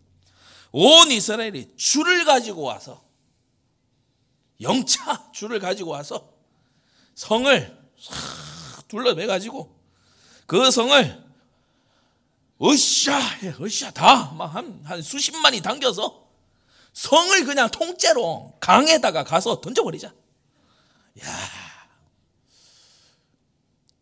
온 0.72 1.12
이스라엘이 1.12 1.74
줄을 1.76 2.26
가지고 2.26 2.64
와서 2.64 3.04
영차 4.62 5.32
줄을 5.34 5.60
가지고 5.60 5.92
와서 5.92 6.34
성을 7.16 7.78
둘러매 8.88 9.26
가지고 9.26 9.78
그 10.46 10.72
성을 10.72 11.31
으쌰 12.64 13.20
으쌰 13.60 13.92
다한 13.92 14.82
한 14.84 15.02
수십만이 15.02 15.62
당겨서 15.62 16.30
성을 16.94 17.46
그냥 17.46 17.70
통째로 17.72 18.58
강에다가 18.60 19.24
가서 19.24 19.62
던져버리자. 19.62 20.08
야 20.10 21.26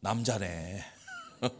남자네. 0.02 0.84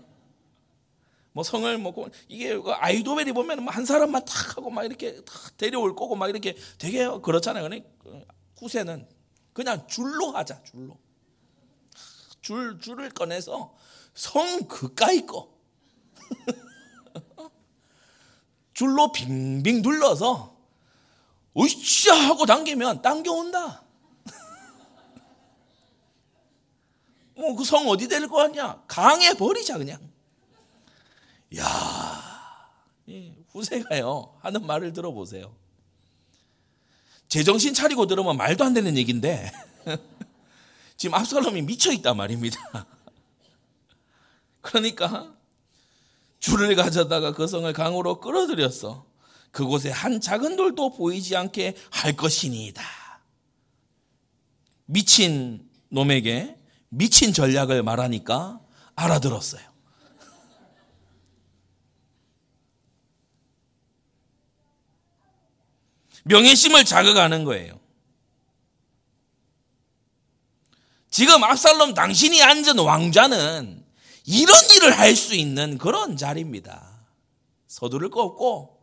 뭐 1.32 1.44
성을 1.44 1.78
먹고 1.78 2.10
이게 2.28 2.58
그 2.58 2.72
아이도벨이 2.72 3.32
보면 3.32 3.68
한 3.70 3.86
사람만 3.86 4.26
탁 4.26 4.58
하고 4.58 4.70
막 4.70 4.84
이렇게 4.84 5.24
탁 5.24 5.56
데려올 5.58 5.96
거고 5.96 6.16
막 6.16 6.28
이렇게 6.30 6.58
되게 6.78 7.08
그렇잖아요. 7.22 7.70
그 8.00 8.26
후세는 8.58 9.08
그냥 9.54 9.88
줄로 9.88 10.32
하자 10.32 10.62
줄로 10.64 10.98
줄 12.42 12.80
줄을 12.80 13.10
꺼내서 13.10 13.76
성 14.14 14.68
그까이 14.68 15.26
거 15.26 15.58
줄로 18.80 19.12
빙빙 19.12 19.82
눌러서 19.82 20.56
으쌰 21.58 22.14
하고 22.16 22.46
당기면 22.46 23.02
당겨온다. 23.02 23.84
뭐 27.36 27.58
그 27.58 27.66
성 27.66 27.90
어디 27.90 28.08
될거 28.08 28.34
같냐? 28.38 28.82
강에 28.88 29.34
버리자 29.34 29.78
그냥. 29.78 30.00
야, 31.58 32.72
후세가요 33.50 34.38
하는 34.40 34.66
말을 34.66 34.94
들어보세요. 34.94 35.54
제정신 37.28 37.74
차리고 37.74 38.08
들으면 38.08 38.38
말도 38.38 38.64
안 38.64 38.74
되는 38.74 38.96
얘기인데 38.96 39.52
지금 40.96 41.16
압살롬이 41.16 41.64
미쳐 41.64 41.92
있단 41.92 42.16
말입니다. 42.16 42.58
그러니까 44.62 45.36
줄을 46.40 46.76
가져다가 46.76 47.34
그 47.34 47.48
성을 47.48 47.72
강으로 47.74 48.20
끌어들였어. 48.20 49.06
그곳에 49.52 49.90
한 49.90 50.22
작은 50.22 50.56
돌도 50.56 50.96
보이지 50.96 51.36
않게 51.36 51.76
할 51.92 52.16
것이니이다. 52.16 52.82
미친 54.86 55.70
놈에게 55.90 56.58
미친 56.90 57.34
전략을 57.34 57.84
말하니까 57.84 58.60
알아들었어요. 58.96 59.70
명예심을 66.24 66.86
자극하는 66.86 67.44
거예요. 67.44 67.80
지금 71.10 71.44
압살롬 71.44 71.96
당신이 71.96 72.42
앉은 72.44 72.78
왕좌는 72.78 73.79
이런 74.30 74.56
일을 74.76 74.96
할 75.00 75.16
수 75.16 75.34
있는 75.34 75.80
그런 75.80 76.16
자리입니다. 76.16 77.00
서두를 77.68 78.12
거 78.12 78.22
없고 78.22 78.78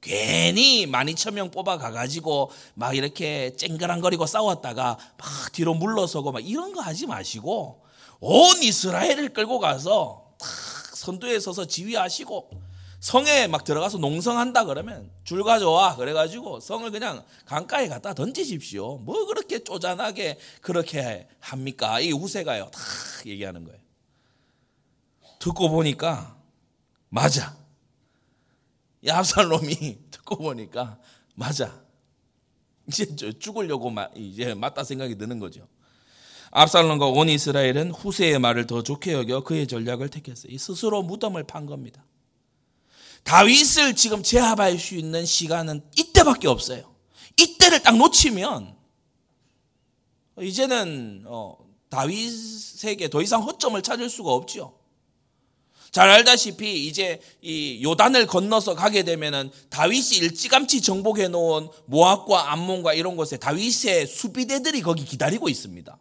괜히 0.00 0.86
만 0.86 1.08
이천 1.08 1.34
명 1.34 1.50
뽑아 1.50 1.76
가가지고 1.78 2.52
막 2.74 2.96
이렇게 2.96 3.56
쨍그랑거리고 3.56 4.26
싸웠다가 4.26 4.96
막 5.18 5.52
뒤로 5.52 5.74
물러서고 5.74 6.30
막 6.30 6.46
이런 6.46 6.72
거 6.72 6.80
하지 6.80 7.08
마시고 7.08 7.82
온 8.20 8.62
이스라엘을 8.62 9.32
끌고 9.32 9.58
가서 9.58 10.34
탁 10.38 10.48
선두에 10.96 11.40
서서 11.40 11.66
지휘하시고 11.66 12.50
성에 13.00 13.48
막 13.48 13.64
들어가서 13.64 13.98
농성한다 13.98 14.66
그러면 14.66 15.10
줄 15.24 15.42
가져와 15.42 15.96
그래가지고 15.96 16.60
성을 16.60 16.88
그냥 16.92 17.24
강가에 17.44 17.88
갖다 17.88 18.14
던지십시오. 18.14 18.98
뭐 18.98 19.26
그렇게 19.26 19.64
쪼잔하게 19.64 20.38
그렇게 20.60 21.26
합니까? 21.40 21.98
이 21.98 22.12
우세가요. 22.12 22.70
다 22.72 22.80
얘기하는 23.26 23.64
거예요. 23.64 23.85
듣고 25.46 25.70
보니까 25.70 26.36
맞아. 27.08 27.56
이 29.00 29.08
압살롬이 29.10 29.98
듣고 30.10 30.36
보니까 30.38 30.98
맞아. 31.36 31.84
이제 32.88 33.32
죽으려고 33.38 33.92
이제 34.16 34.54
맞다 34.54 34.82
생각이 34.82 35.16
드는 35.16 35.38
거죠. 35.38 35.68
압살롬과 36.50 37.06
온 37.06 37.28
이스라엘은 37.28 37.92
후세의 37.92 38.40
말을 38.40 38.66
더 38.66 38.82
좋게 38.82 39.12
여겨 39.12 39.44
그의 39.44 39.68
전략을 39.68 40.08
택했어요. 40.08 40.56
스스로 40.58 41.02
무덤을 41.02 41.44
판 41.44 41.66
겁니다. 41.66 42.04
다윗을 43.22 43.94
지금 43.94 44.22
제압할 44.24 44.78
수 44.78 44.96
있는 44.96 45.24
시간은 45.24 45.84
이때밖에 45.96 46.48
없어요. 46.48 46.92
이때를 47.36 47.82
딱 47.82 47.96
놓치면 47.96 48.76
이제는 50.40 51.24
어, 51.26 51.56
다윗에게 51.90 53.10
더 53.10 53.22
이상 53.22 53.42
허점을 53.42 53.80
찾을 53.82 54.10
수가 54.10 54.32
없죠. 54.32 54.85
잘 55.96 56.10
알다시피 56.10 56.86
이제 56.86 57.22
이 57.40 57.82
요단을 57.82 58.26
건너서 58.26 58.74
가게 58.74 59.02
되면은 59.02 59.50
다윗이 59.70 60.18
일찌감치 60.18 60.82
정복해 60.82 61.28
놓은 61.28 61.70
모압과 61.86 62.52
암몬과 62.52 62.92
이런 62.92 63.16
곳에 63.16 63.38
다윗의 63.38 64.06
수비대들이 64.06 64.82
거기 64.82 65.06
기다리고 65.06 65.48
있습니다. 65.48 65.98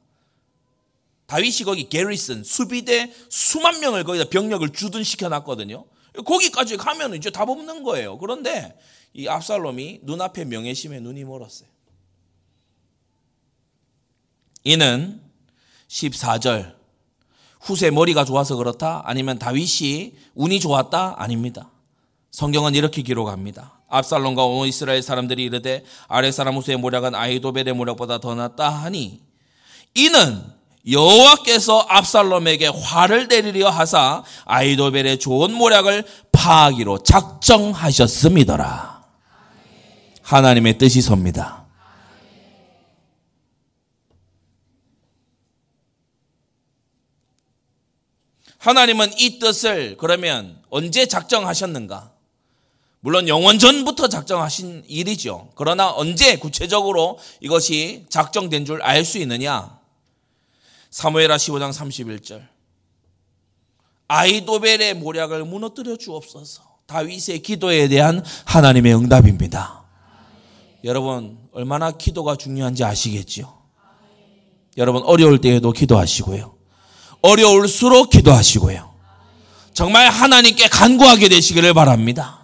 다윗이 1.28 1.60
거기 1.64 1.88
게리슨 1.88 2.44
수비대 2.44 3.14
수만 3.30 3.80
명을 3.80 4.04
거기다 4.04 4.30
병력을 4.30 4.68
주둔시켜 4.68 5.30
놨거든요. 5.30 5.86
거기까지 6.26 6.76
가면 6.76 7.16
이제 7.16 7.30
답 7.30 7.48
없는 7.48 7.84
거예요. 7.84 8.18
그런데 8.18 8.78
이 9.14 9.30
압살롬이 9.30 10.02
눈앞에 10.04 10.44
명예심에 10.44 11.00
눈이 11.00 11.24
멀었어요. 11.24 11.70
이는 14.66 15.22
14절 15.88 16.85
후세 17.66 17.90
머리가 17.90 18.26
좋아서 18.26 18.56
그렇다? 18.56 19.02
아니면 19.06 19.40
다윗이 19.40 20.14
운이 20.36 20.60
좋았다? 20.60 21.16
아닙니다. 21.18 21.72
성경은 22.30 22.76
이렇게 22.76 23.02
기록합니다. 23.02 23.80
압살롬과 23.90 24.46
온 24.46 24.68
이스라엘 24.68 25.02
사람들이 25.02 25.44
이르되 25.44 25.84
아래 26.08 26.32
사람 26.32 26.58
후세의 26.58 26.78
모략은 26.78 27.16
아이도벨의 27.16 27.74
모략보다 27.74 28.20
더 28.20 28.36
낫다 28.36 28.70
하니 28.70 29.20
이는 29.96 30.44
여호와께서 30.88 31.88
압살롬에게 31.90 32.68
화를 32.68 33.28
내리려 33.28 33.70
하사 33.70 34.24
아이도벨의 34.46 35.18
좋은 35.18 35.52
모략을 35.52 36.04
파하기로 36.32 37.00
작정하셨습니다라. 37.00 39.04
하나님의 40.22 40.78
뜻이 40.78 41.02
섭니다. 41.02 41.65
하나님은 48.66 49.12
이 49.20 49.38
뜻을 49.38 49.96
그러면 49.98 50.60
언제 50.72 51.06
작정하셨는가? 51.06 52.12
물론 53.00 53.28
영원 53.28 53.60
전부터 53.60 54.10
작정하신 54.10 54.86
일이죠. 54.88 55.52
그러나 55.54 55.92
언제 55.94 56.38
구체적으로 56.38 57.20
이것이 57.42 58.08
작정된 58.10 58.66
줄 58.66 58.82
알 58.82 59.06
수 59.06 59.20
있느냐? 59.20 59.80
사무엘하 60.90 61.38
15장 61.38 61.72
31절. 61.72 62.48
아이도벨의 64.08 64.96
모략을 64.96 65.46
무너뜨려 65.46 65.98
주옵소서. 65.98 66.64
다윗의 66.88 67.44
기도에 67.44 67.88
대한 67.88 68.24
하나님의 68.46 68.96
응답입니다. 68.96 69.84
여러분 70.84 71.38
얼마나 71.52 71.92
기도가 71.92 72.36
중요한지 72.36 72.84
아시겠죠? 72.84 73.62
여러분 74.78 75.04
어려울 75.04 75.40
때에도 75.40 75.72
기도하시고요. 75.72 76.55
어려울수록 77.22 78.10
기도하시고요. 78.10 78.94
정말 79.74 80.10
하나님께 80.10 80.68
간구하게 80.70 81.30
되시기를 81.30 81.74
바랍니다. 81.74 82.42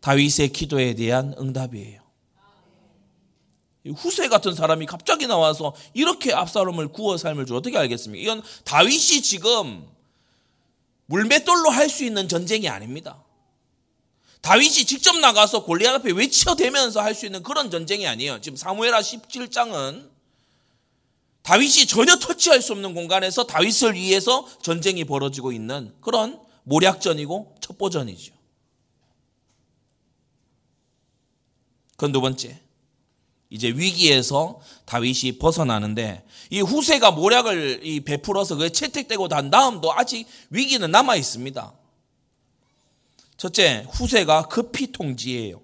다윗의 0.00 0.52
기도에 0.52 0.94
대한 0.94 1.34
응답이에요. 1.38 2.00
후세 3.96 4.28
같은 4.28 4.54
사람이 4.54 4.86
갑자기 4.86 5.26
나와서 5.26 5.74
이렇게 5.92 6.32
압살롬을 6.32 6.88
구워 6.88 7.18
삶을 7.18 7.44
줄 7.44 7.56
어떻게 7.56 7.76
알겠습니까? 7.76 8.22
이건 8.22 8.42
다윗이 8.64 9.20
지금 9.22 9.86
물맷돌로 11.06 11.68
할 11.68 11.90
수 11.90 12.04
있는 12.04 12.28
전쟁이 12.28 12.68
아닙니다. 12.68 13.22
다윗이 14.40 14.86
직접 14.86 15.16
나가서 15.18 15.64
골리앗 15.64 15.96
앞에 15.96 16.12
외쳐대면서 16.12 17.00
할 17.02 17.14
수 17.14 17.26
있는 17.26 17.42
그런 17.42 17.70
전쟁이 17.70 18.06
아니에요. 18.06 18.40
지금 18.40 18.56
사무엘하 18.56 19.00
17장은 19.00 20.13
다윗이 21.44 21.86
전혀 21.86 22.16
터치할 22.16 22.62
수 22.62 22.72
없는 22.72 22.94
공간에서 22.94 23.44
다윗을 23.44 23.94
위해서 23.94 24.48
전쟁이 24.62 25.04
벌어지고 25.04 25.52
있는 25.52 25.94
그런 26.00 26.40
모략전이고 26.64 27.56
첩보전이죠. 27.60 28.32
그건 31.92 32.12
두 32.12 32.20
번째. 32.22 32.58
이제 33.50 33.68
위기에서 33.68 34.60
다윗이 34.86 35.38
벗어나는데 35.38 36.24
이 36.48 36.60
후세가 36.60 37.10
모략을 37.10 37.82
베풀어서 38.06 38.56
그게 38.56 38.70
채택되고 38.70 39.28
난 39.28 39.50
다음도 39.50 39.92
아직 39.92 40.26
위기는 40.48 40.90
남아 40.90 41.16
있습니다. 41.16 41.74
첫째, 43.36 43.86
후세가 43.90 44.48
급히 44.48 44.90
통지해요. 44.90 45.60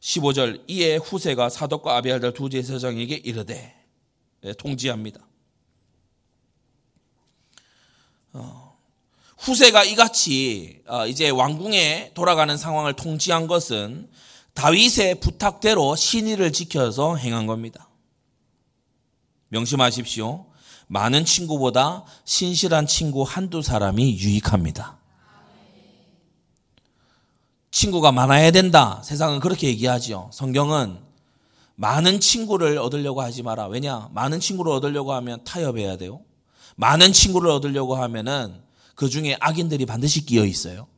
15절 0.00 0.64
이에 0.66 0.96
후세가 0.96 1.50
사독과 1.50 1.98
아비알달 1.98 2.32
두 2.32 2.48
제사장에게 2.48 3.16
이르되 3.16 3.54
네, 3.54 3.77
통지합니다. 4.58 5.20
어, 8.32 8.78
후세가 9.38 9.84
이같이 9.84 10.82
어, 10.86 11.06
이제 11.06 11.30
왕궁에 11.30 12.12
돌아가는 12.14 12.56
상황을 12.56 12.94
통지한 12.94 13.46
것은 13.46 14.10
다윗의 14.54 15.20
부탁대로 15.20 15.94
신의를 15.96 16.52
지켜서 16.52 17.16
행한 17.16 17.46
겁니다. 17.46 17.88
명심하십시오. 19.48 20.46
많은 20.88 21.24
친구보다 21.24 22.04
신실한 22.24 22.86
친구 22.86 23.22
한두 23.22 23.62
사람이 23.62 24.18
유익합니다. 24.18 24.98
친구가 27.70 28.10
많아야 28.10 28.50
된다. 28.50 29.00
세상은 29.04 29.40
그렇게 29.40 29.68
얘기하죠. 29.68 30.30
성경은 30.32 31.07
많은 31.80 32.18
친구를 32.18 32.76
얻으려고 32.78 33.22
하지 33.22 33.44
마라. 33.44 33.68
왜냐? 33.68 34.08
많은 34.12 34.40
친구를 34.40 34.72
얻으려고 34.72 35.12
하면 35.12 35.44
타협해야 35.44 35.96
돼요. 35.96 36.20
많은 36.74 37.12
친구를 37.12 37.50
얻으려고 37.50 37.94
하면은 37.94 38.60
그 38.96 39.08
중에 39.08 39.36
악인들이 39.38 39.86
반드시 39.86 40.26
끼어 40.26 40.44
있어요. 40.44 40.88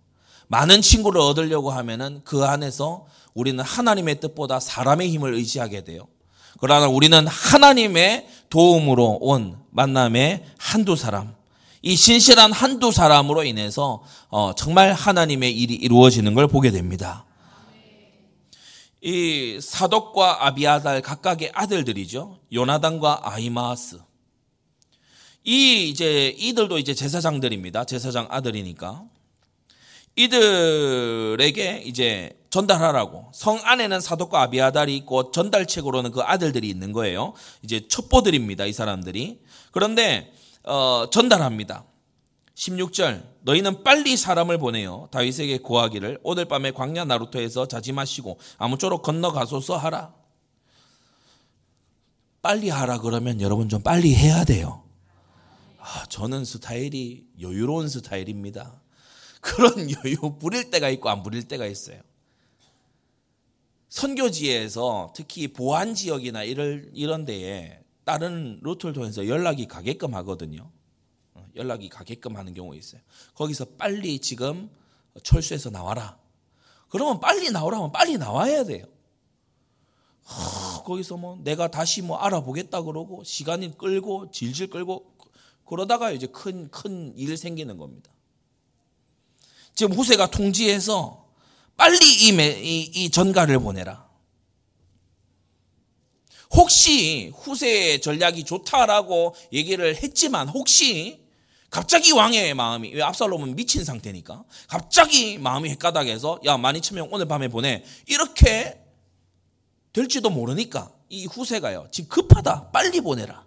많은 0.49 0.81
친구를 0.81 1.21
얻으려고 1.21 1.71
하면은 1.71 2.23
그 2.25 2.45
안에서 2.45 3.07
우리는 3.35 3.62
하나님의 3.62 4.21
뜻보다 4.21 4.59
사람의 4.59 5.11
힘을 5.11 5.35
의지하게 5.35 5.85
돼요. 5.85 6.09
그러나 6.61 6.88
우리는 6.88 7.27
하나님의 7.27 8.27
도움으로 8.49 9.19
온 9.21 9.59
만남의 9.73 10.47
한두 10.57 10.97
사람, 10.97 11.35
이 11.83 11.95
신실한 11.95 12.53
한두 12.53 12.90
사람으로 12.90 13.45
인해서 13.45 14.03
어, 14.31 14.55
정말 14.57 14.95
하나님의 14.95 15.53
일이 15.53 15.75
이루어지는 15.75 16.33
걸 16.33 16.49
보게 16.49 16.71
됩니다. 16.71 17.27
이 19.02 19.58
사독과 19.62 20.46
아비아달 20.46 21.00
각각의 21.00 21.52
아들들이죠. 21.54 22.38
요나단과 22.52 23.20
아이마스. 23.22 24.00
이 25.44 25.88
이제 25.88 26.28
이들도 26.36 26.78
이제 26.78 26.94
제사장들입니다. 26.94 27.84
제사장 27.84 28.26
아들이니까. 28.30 29.04
이들에게 30.16 31.82
이제 31.86 32.36
전달하라고 32.50 33.30
성 33.32 33.58
안에는 33.62 34.00
사독과 34.00 34.42
아비아달이 34.42 34.94
있고 34.98 35.30
전달책으로는 35.30 36.10
그 36.10 36.20
아들들이 36.20 36.68
있는 36.68 36.92
거예요. 36.92 37.32
이제 37.62 37.88
첩보들입니다. 37.88 38.66
이 38.66 38.72
사람들이. 38.72 39.40
그런데 39.70 40.30
어, 40.64 41.06
전달합니다. 41.10 41.84
16절 42.61 43.27
너희는 43.40 43.83
빨리 43.85 44.18
사람을 44.18 44.59
보내요. 44.59 45.09
다윗에게 45.12 45.59
고하기를 45.59 46.20
오늘 46.23 46.44
밤에 46.44 46.73
광야 46.73 47.07
나루토에서 47.07 47.66
자지 47.66 47.92
마시고 47.92 48.38
아무쪼록 48.59 49.03
건너가소서 49.03 49.79
하라. 49.79 50.14
빨리 52.42 52.68
하라 52.68 52.99
그러면 52.99 53.40
여러분 53.40 53.70
좀 53.70 53.83
빨리 53.83 54.14
해야 54.14 54.44
돼요. 54.44 54.85
아, 55.79 56.05
저는 56.11 56.44
스타일이 56.44 57.27
여유로운 57.40 57.88
스타일입니다. 57.88 58.83
그런 59.40 59.90
여유 59.90 60.37
부릴 60.38 60.70
때가 60.70 60.90
있고 60.90 61.09
안 61.09 61.23
부릴 61.23 61.49
때가 61.49 61.64
있어요. 61.64 62.03
선교지에서 63.88 65.14
특히 65.16 65.49
보안 65.49 65.94
지역이나 65.94 66.44
이럴, 66.44 66.90
이런 66.92 67.25
데에 67.25 67.81
다른 68.05 68.61
루트를 68.62 68.92
통해서 68.92 69.27
연락이 69.27 69.66
가게끔 69.66 70.14
하거든요. 70.14 70.70
어, 71.61 71.62
연락이 71.62 71.88
가게끔 71.88 72.37
하는 72.37 72.55
경우 72.55 72.75
있어요. 72.75 73.01
거기서 73.35 73.66
빨리 73.77 74.18
지금 74.18 74.70
철수해서 75.23 75.70
나와라. 75.70 76.18
그러면 76.88 77.20
빨리 77.20 77.51
나오라면 77.51 77.92
빨리 77.92 78.16
나와야 78.18 78.64
돼요. 78.64 78.87
거기서 80.85 81.16
뭐 81.16 81.38
내가 81.42 81.68
다시 81.70 82.03
뭐 82.03 82.18
알아보겠다 82.18 82.83
그러고 82.83 83.23
시간이 83.25 83.77
끌고 83.77 84.31
질질 84.31 84.68
끌고 84.70 85.16
그러다가 85.66 86.11
이제 86.11 86.27
큰 86.27 86.68
큰 86.70 87.14
일 87.16 87.37
생기는 87.37 87.77
겁니다. 87.77 88.11
지금 89.75 89.92
후세가 89.92 90.31
통지해서 90.31 91.29
빨리 91.77 91.96
이, 91.96 92.29
이, 92.29 92.90
이 92.94 93.11
전가를 93.11 93.59
보내라. 93.61 94.09
혹시 96.53 97.29
후세의 97.29 98.01
전략이 98.01 98.44
좋다라고 98.44 99.35
얘기를 99.53 99.94
했지만 99.96 100.49
혹시 100.49 101.19
갑자기 101.70 102.11
왕의 102.11 102.54
마음이 102.54 102.92
왜 102.94 103.02
압살롬은 103.02 103.54
미친 103.54 103.85
상태니까? 103.85 104.42
갑자기 104.68 105.38
마음이 105.38 105.70
헷가닥해서 105.70 106.40
야 106.44 106.56
12,000명 106.56 107.09
오늘 107.12 107.26
밤에 107.26 107.48
보내. 107.48 107.85
이렇게 108.06 108.80
될지도 109.92 110.30
모르니까 110.30 110.90
이 111.09 111.26
후세가요. 111.26 111.88
지금 111.92 112.09
급하다. 112.09 112.70
빨리 112.72 113.00
보내라. 113.00 113.44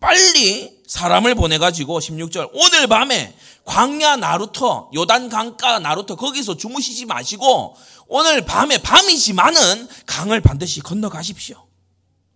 빨리 0.00 0.80
사람을 0.86 1.34
보내가지고 1.34 1.98
16절 1.98 2.50
오늘 2.54 2.86
밤에 2.86 3.34
광야 3.64 4.16
나루터 4.16 4.90
요단 4.94 5.28
강가 5.28 5.78
나루터 5.78 6.16
거기서 6.16 6.56
주무시지 6.56 7.04
마시고 7.04 7.76
오늘 8.06 8.44
밤에 8.44 8.78
밤이지만은 8.78 9.88
강을 10.06 10.40
반드시 10.40 10.80
건너가십시오. 10.80 11.66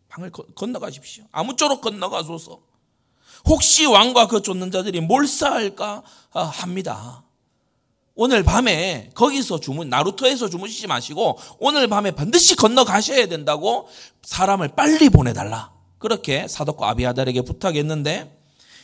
강을 0.09 0.31
건너가십시오. 0.55 1.25
아무쪼록 1.31 1.81
건너가소서 1.81 2.68
혹시 3.47 3.87
왕과 3.87 4.27
그 4.29 4.43
쫓는 4.43 4.71
자들이 4.71 5.01
몰사할까 5.01 6.03
아, 6.33 6.43
합니다. 6.43 7.25
오늘 8.15 8.43
밤에 8.43 9.11
거기서 9.15 9.61
주문 9.61 9.89
나루토에서 9.89 10.49
주무시지 10.49 10.87
마시고 10.89 11.39
오늘 11.61 11.87
밤에 11.87 12.11
반드시 12.11 12.57
건너가셔야 12.57 13.27
된다고 13.27 13.89
사람을 14.23 14.69
빨리 14.75 15.09
보내달라. 15.09 15.73
그렇게 15.99 16.47
사독과 16.49 16.91
아비아달에게 16.91 17.43
부탁했는데 17.43 18.37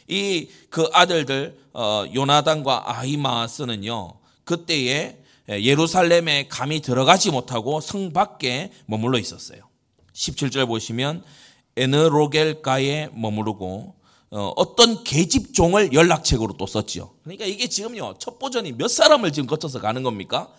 이 0.09 0.49
그 0.75 0.91
아들들 0.93 1.57
어, 1.73 2.05
요나단과 2.13 2.99
아히마스는요 2.99 4.15
그때에 4.43 5.19
예루살렘에 5.49 6.49
감히 6.49 6.81
들어가지 6.81 7.31
못하고 7.31 7.81
성 7.81 8.13
밖에 8.13 8.73
머물러 8.87 9.19
있었어요. 9.21 9.61
17절 10.13 10.67
보시면 10.67 11.23
에느로겔가에 11.77 13.11
머무르고 13.13 13.95
어, 14.37 14.53
어떤 14.57 15.05
계집종을 15.05 15.93
연락책으로 15.93 16.57
또 16.57 16.67
썼지요. 16.67 17.11
그러니까 17.23 17.45
이게 17.45 17.69
지금요, 17.69 18.17
첫 18.19 18.41
버전이 18.41 18.73
몇 18.73 18.89
사람을 18.89 19.33
지금 19.33 19.47
거쳐서 19.47 19.81
가는 19.81 20.03
겁니까? 20.03 20.53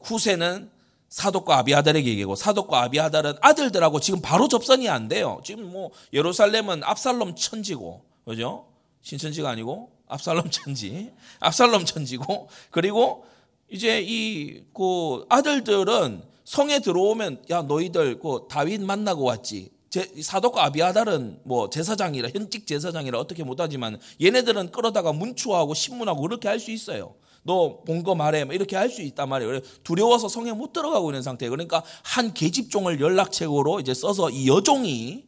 후세는 0.00 0.70
사독과 1.10 1.58
아비아달에게 1.58 2.10
얘기하고 2.10 2.34
사독과 2.34 2.82
아비아달은 2.84 3.34
아들들하고 3.42 4.00
지금 4.00 4.22
바로 4.22 4.48
접선이 4.48 4.88
안 4.88 5.08
돼요. 5.08 5.40
지금 5.44 5.70
뭐 5.70 5.90
예루살렘은 6.14 6.82
압살롬 6.82 7.36
천지고, 7.36 8.02
그죠? 8.24 8.66
신천지가 9.02 9.50
아니고 9.50 9.90
압살롬 10.08 10.48
천지, 10.50 11.12
압살롬 11.40 11.84
천지고, 11.84 12.48
그리고 12.70 13.26
이제 13.70 14.00
이 14.02 14.64
그 14.72 15.24
아들들은 15.28 16.22
성에 16.44 16.80
들어오면 16.80 17.44
야 17.50 17.62
너희들 17.62 18.18
그 18.18 18.46
다윗 18.48 18.80
만나고 18.80 19.24
왔지. 19.24 19.70
제, 19.94 20.10
사독과 20.20 20.64
아비아달은 20.64 21.42
뭐 21.44 21.70
제사장이라 21.70 22.30
현직 22.30 22.66
제사장이라 22.66 23.16
어떻게 23.16 23.44
못하지만 23.44 24.00
얘네들은 24.20 24.72
끌어다가 24.72 25.12
문추하고 25.12 25.72
신문하고 25.74 26.20
그렇게 26.22 26.48
할 26.48 26.58
수 26.58 26.72
있어요. 26.72 27.14
너 27.44 27.84
본 27.84 28.02
거 28.02 28.16
말해 28.16 28.42
뭐 28.44 28.54
이렇게 28.56 28.74
할 28.74 28.90
수 28.90 29.02
있단 29.02 29.28
말이에요. 29.28 29.60
두려워서 29.84 30.26
성에 30.28 30.50
못 30.52 30.72
들어가고 30.72 31.10
있는 31.12 31.22
상태. 31.22 31.48
그러니까 31.48 31.84
한 32.02 32.34
계집종을 32.34 33.00
연락책으로 33.00 33.78
이제 33.78 33.94
써서 33.94 34.30
이 34.30 34.48
여종이 34.48 35.26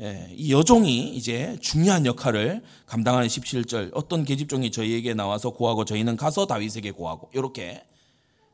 예, 0.00 0.28
이 0.34 0.50
여종이 0.54 1.14
이제 1.14 1.58
중요한 1.60 2.06
역할을 2.06 2.62
감당하는 2.86 3.28
17절 3.28 3.90
어떤 3.92 4.24
계집종이 4.24 4.70
저희에게 4.70 5.12
나와서 5.12 5.50
고하고 5.50 5.84
저희는 5.84 6.16
가서 6.16 6.46
다윗에게 6.46 6.92
고하고 6.92 7.28
이렇게 7.34 7.84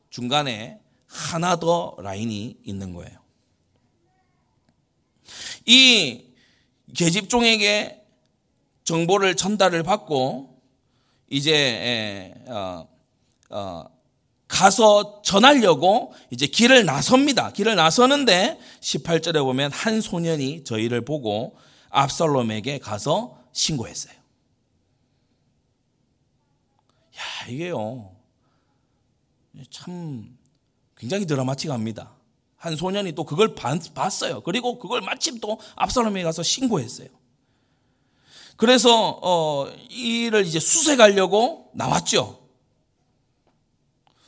중간에 0.09 0.79
하나 1.07 1.55
더 1.55 1.95
라인이 1.99 2.57
있는 2.65 2.93
거예요. 2.93 3.28
이 5.65 6.25
계집종에게 6.95 8.03
정보를 8.83 9.35
전달을 9.35 9.83
받고 9.83 10.61
이제 11.29 12.33
어, 12.47 12.87
어, 13.49 13.85
가서 14.47 15.21
전하려고 15.23 16.13
이제 16.31 16.47
길을 16.47 16.85
나섭니다. 16.85 17.51
길을 17.51 17.75
나서는데 17.75 18.59
18절에 18.81 19.43
보면 19.43 19.71
한 19.71 20.01
소년이 20.01 20.63
저희를 20.63 21.05
보고 21.05 21.55
압살롬에게 21.89 22.79
가서 22.79 23.39
신고했어요. 23.53 24.13
야, 27.17 27.47
이게요. 27.47 28.11
참 29.69 30.37
굉장히 30.97 31.25
드라마틱합니다. 31.25 32.18
한 32.59 32.75
소년이 32.75 33.13
또 33.13 33.23
그걸 33.23 33.55
봤어요. 33.55 34.41
그리고 34.41 34.77
그걸 34.79 35.01
마침 35.01 35.39
또 35.39 35.59
압살롬에 35.75 36.21
가서 36.23 36.43
신고했어요. 36.43 37.07
그래서 38.57 39.17
어 39.23 39.65
이를 39.89 40.45
이제 40.45 40.59
수색하려고 40.59 41.71
나왔죠. 41.73 42.37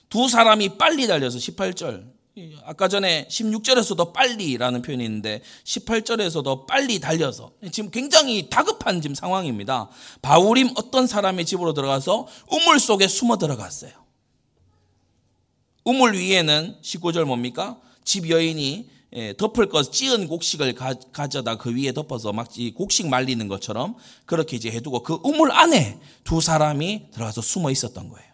두 0.10 0.30
사람이 0.30 0.78
빨리 0.78 1.08
달려서 1.08 1.38
18절. 1.38 2.10
아까 2.64 2.88
전에 2.88 3.28
16절에서도 3.30 4.14
빨리라는 4.14 4.82
표현이 4.82 5.04
있는데 5.04 5.42
18절에서도 5.66 6.66
빨리 6.66 7.02
달려서 7.02 7.52
지금 7.74 7.92
굉장히 7.92 8.50
다급한 8.50 9.02
지금 9.02 9.14
상황입니다. 9.14 9.90
바울임 10.22 10.70
어떤 10.78 11.06
사람의 11.06 11.46
집으로 11.46 11.74
들어가서 11.74 12.28
우물 12.50 12.80
속에 12.80 13.10
숨어 13.10 13.38
들어갔어요. 13.38 13.92
우물 15.84 16.14
위에는 16.14 16.78
19절 16.82 17.26
뭡니까? 17.26 17.78
집 18.04 18.30
여인이 18.30 18.90
예, 19.14 19.34
덮을 19.36 19.68
것 19.68 19.92
찌은 19.92 20.28
곡식을 20.30 20.74
가, 20.74 21.28
져다 21.28 21.58
그 21.58 21.76
위에 21.76 21.92
덮어서 21.92 22.32
막 22.32 22.48
곡식 22.76 23.08
말리는 23.10 23.46
것처럼 23.50 23.96
그렇게 24.26 24.56
이제 24.56 24.72
해두고 24.72 25.04
그 25.04 25.20
우물 25.24 25.52
안에 25.52 26.00
두 26.24 26.40
사람이 26.40 27.12
들어가서 27.12 27.42
숨어 27.42 27.72
있었던 27.72 28.08
거예요. 28.08 28.32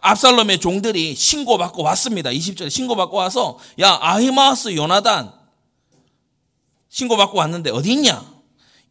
압살롬의 0.00 0.58
종들이 0.58 1.14
신고받고 1.14 1.82
왔습니다. 1.84 2.30
20절에 2.30 2.68
신고받고 2.68 3.16
와서 3.16 3.58
야 3.80 3.96
아히마스 4.00 4.74
요나단 4.74 5.32
신고받고 6.88 7.38
왔는데 7.38 7.70
어디 7.70 7.92
있냐? 7.92 8.22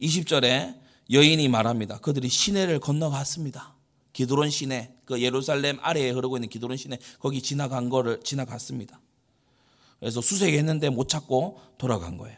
20절에 0.00 0.74
여인이 1.10 1.46
말합니다. 1.48 1.98
그들이 1.98 2.28
시내를 2.28 2.80
건너갔습니다. 2.80 3.74
기드론 4.12 4.48
시내 4.50 4.93
그 5.04 5.20
예루살렘 5.20 5.78
아래에 5.80 6.10
흐르고 6.10 6.36
있는 6.36 6.48
기드론 6.48 6.76
시내 6.76 6.98
거기 7.18 7.42
지나간 7.42 7.88
거를 7.88 8.20
지나갔습니다. 8.22 9.00
그래서 10.00 10.20
수색했는데 10.20 10.90
못 10.90 11.08
찾고 11.08 11.60
돌아간 11.78 12.18
거예요. 12.18 12.36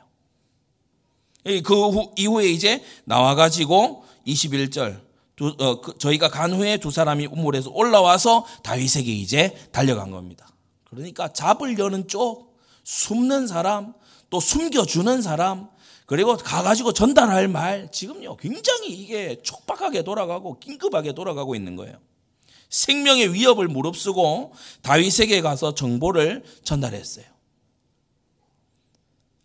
그 1.65 1.73
이후에 2.17 2.49
이제 2.49 2.83
나와가지고 3.05 4.05
21절 4.27 5.07
두, 5.37 5.55
어, 5.59 5.81
그, 5.81 5.97
저희가 5.99 6.29
간 6.29 6.53
후에 6.53 6.79
두 6.79 6.91
사람이 6.91 7.27
우물에서 7.27 7.71
올라와서 7.71 8.47
다윗에게 8.63 9.13
이제 9.13 9.55
달려간 9.71 10.11
겁니다. 10.11 10.49
그러니까 10.85 11.33
잡으려는 11.33 12.09
쪽, 12.09 12.57
숨는 12.85 13.47
사람, 13.47 13.93
또 14.31 14.41
숨겨주는 14.41 15.21
사람, 15.21 15.69
그리고 16.07 16.37
가가지고 16.37 16.93
전달할 16.93 17.49
말, 17.49 17.91
지금요, 17.93 18.37
굉장히 18.37 18.89
이게 18.91 19.43
촉박하게 19.43 20.03
돌아가고 20.03 20.59
긴급하게 20.59 21.13
돌아가고 21.13 21.55
있는 21.55 21.77
거예요. 21.77 21.99
생명의 22.69 23.33
위협을 23.33 23.69
무릅쓰고 23.69 24.53
다윗에게 24.83 25.41
가서 25.41 25.75
정보를 25.75 26.45
전달했어요. 26.65 27.25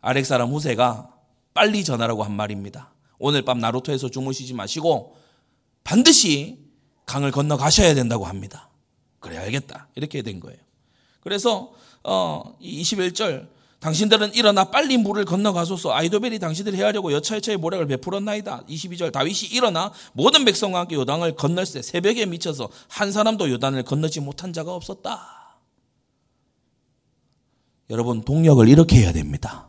아렉 0.01 0.26
사람 0.26 0.49
후세가 0.49 1.13
빨리 1.53 1.84
전하라고 1.84 2.24
한 2.24 2.32
말입니다. 2.36 2.93
오늘 3.19 3.43
밤 3.43 3.59
나루토에서 3.59 4.09
주무시지 4.09 4.53
마시고 4.53 5.15
반드시 5.84 6.59
강을 7.05 7.32
건너 7.32 7.57
가셔야 7.57 7.93
된다고 7.93 8.26
합니다. 8.26 8.69
그래 9.19 9.38
알겠다. 9.38 9.89
이렇게 9.95 10.22
된 10.24 10.39
거예요. 10.39 10.57
그래서 11.22 11.72
어 12.03 12.57
21절 12.61 13.47
당신들은 13.82 14.36
일어나 14.36 14.66
빨리 14.66 14.96
물을 14.98 15.26
건너가소서 15.26 15.92
아이도벨이 15.92 16.38
당신들이 16.38 16.78
헤아려고 16.78 17.12
여차여차의 17.14 17.58
모략을 17.58 17.88
베풀었나이다. 17.88 18.66
22절 18.70 19.12
다윗이 19.12 19.50
일어나 19.54 19.92
모든 20.14 20.46
백성과 20.46 20.82
함께 20.82 20.96
요단을 20.96 21.36
건널때 21.36 21.82
새벽에 21.82 22.28
미쳐서 22.28 22.70
한 22.88 23.12
사람도 23.12 23.50
요단을 23.50 23.82
건너지 23.84 24.20
못한 24.20 24.54
자가 24.54 24.76
없었다. 24.76 25.58
여러분 27.90 28.22
동력을 28.24 28.70
이렇게 28.70 28.98
해야 28.98 29.12
됩니다. 29.12 29.68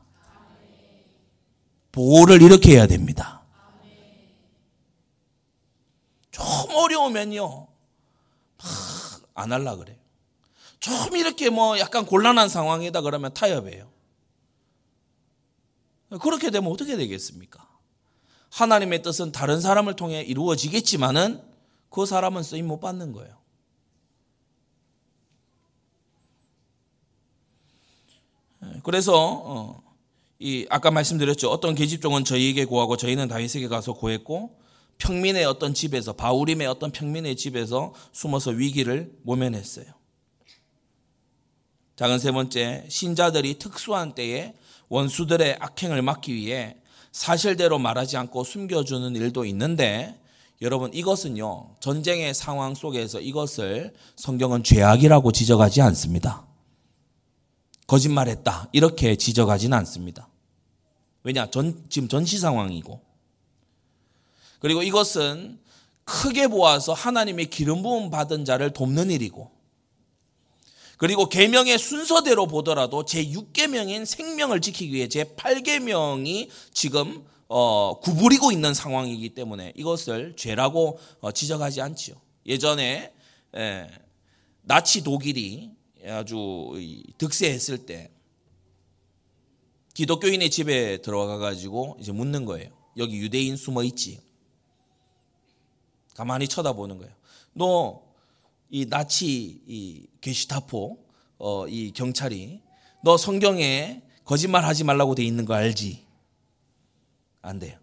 보호를 1.90 2.42
이렇게 2.42 2.72
해야 2.72 2.86
됩니다. 2.86 3.40
좀 6.30 6.44
어려우면요. 6.74 7.66
안 9.34 9.52
할라 9.52 9.76
그래. 9.76 9.98
좀 10.80 11.16
이렇게 11.16 11.48
뭐 11.48 11.78
약간 11.78 12.04
곤란한 12.04 12.50
상황이다 12.50 13.00
그러면 13.00 13.32
타협해요. 13.32 13.91
그렇게 16.20 16.50
되면 16.50 16.70
어떻게 16.70 16.96
되겠습니까? 16.96 17.68
하나님의 18.50 19.02
뜻은 19.02 19.32
다른 19.32 19.60
사람을 19.60 19.96
통해 19.96 20.22
이루어지겠지만은 20.22 21.40
그 21.88 22.06
사람은 22.06 22.42
쓰임 22.42 22.66
못 22.66 22.80
받는 22.80 23.12
거예요. 23.12 23.42
그래서 28.82 29.42
어, 29.44 29.82
이 30.38 30.66
아까 30.70 30.90
말씀드렸죠. 30.90 31.50
어떤 31.50 31.74
계집종은 31.74 32.24
저희에게 32.24 32.64
구하고 32.64 32.96
저희는 32.96 33.28
다윗에게 33.28 33.68
가서 33.68 33.92
구했고 33.94 34.58
평민의 34.98 35.44
어떤 35.44 35.74
집에서 35.74 36.12
바울임의 36.12 36.66
어떤 36.66 36.92
평민의 36.92 37.36
집에서 37.36 37.94
숨어서 38.12 38.50
위기를 38.50 39.16
모면했어요. 39.22 39.86
작은 41.96 42.18
세 42.18 42.32
번째 42.32 42.86
신자들이 42.88 43.58
특수한 43.58 44.14
때에 44.14 44.54
원수들의 44.92 45.56
악행을 45.58 46.02
막기 46.02 46.34
위해 46.34 46.76
사실대로 47.12 47.78
말하지 47.78 48.18
않고 48.18 48.44
숨겨주는 48.44 49.16
일도 49.16 49.46
있는데 49.46 50.20
여러분 50.60 50.92
이것은요 50.92 51.76
전쟁의 51.80 52.34
상황 52.34 52.74
속에서 52.74 53.18
이것을 53.18 53.94
성경은 54.16 54.62
죄악이라고 54.64 55.32
지적하지 55.32 55.80
않습니다. 55.80 56.46
거짓말했다 57.86 58.68
이렇게 58.72 59.16
지적하지는 59.16 59.76
않습니다. 59.78 60.28
왜냐 61.22 61.48
전 61.50 61.82
지금 61.88 62.06
전시 62.06 62.38
상황이고 62.38 63.00
그리고 64.58 64.82
이것은 64.82 65.58
크게 66.04 66.48
보아서 66.48 66.92
하나님의 66.92 67.46
기름 67.48 67.82
부음 67.82 68.10
받은 68.10 68.44
자를 68.44 68.74
돕는 68.74 69.10
일이고 69.10 69.50
그리고 71.02 71.28
계명의 71.28 71.80
순서대로 71.80 72.46
보더라도 72.46 73.04
제 73.04 73.24
6계명인 73.24 74.06
생명을 74.06 74.60
지키기 74.60 74.94
위해 74.94 75.08
제 75.08 75.24
8계명이 75.24 76.48
지금 76.72 77.26
어, 77.48 77.98
구부리고 77.98 78.52
있는 78.52 78.72
상황이기 78.72 79.30
때문에 79.30 79.72
이것을 79.74 80.36
죄라고 80.36 81.00
어, 81.18 81.32
지적하지 81.32 81.80
않지요. 81.80 82.14
예전에 82.46 83.12
에, 83.52 83.88
나치 84.60 85.02
독일이 85.02 85.72
아주 86.06 86.70
득세했을 87.18 87.78
때 87.84 88.12
기독교인의 89.94 90.50
집에 90.50 90.98
들어가 90.98 91.36
가지고 91.38 91.96
이제 91.98 92.12
묻는 92.12 92.44
거예요. 92.44 92.70
여기 92.96 93.16
유대인 93.16 93.56
숨어 93.56 93.82
있지? 93.82 94.20
가만히 96.14 96.46
쳐다보는 96.46 96.98
거예요. 96.98 97.12
너 97.54 98.11
이 98.72 98.86
나치 98.86 99.60
이 99.66 100.06
게시타포 100.22 100.98
어, 101.38 101.68
이 101.68 101.92
경찰이 101.92 102.62
너 103.04 103.18
성경에 103.18 104.02
거짓말 104.24 104.64
하지 104.64 104.82
말라고 104.82 105.14
돼 105.14 105.22
있는 105.22 105.44
거 105.44 105.52
알지? 105.52 106.06
안 107.42 107.58
돼요. 107.58 107.78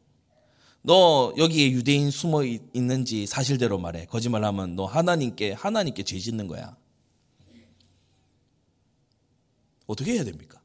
너 0.81 1.31
여기에 1.37 1.71
유대인 1.71 2.09
숨어 2.09 2.43
있는지 2.43 3.27
사실대로 3.27 3.77
말해. 3.77 4.07
거짓말하면 4.07 4.75
너 4.75 4.85
하나님께 4.85 5.51
하나님께 5.51 6.01
죄 6.03 6.17
짓는 6.17 6.47
거야. 6.47 6.75
어떻게 9.85 10.13
해야 10.13 10.23
됩니까? 10.23 10.59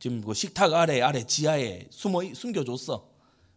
지금 0.00 0.20
그 0.20 0.34
식탁 0.34 0.74
아래 0.74 1.00
아래 1.00 1.24
지하에 1.24 1.86
숨어 1.90 2.34
숨겨줬어. 2.34 3.08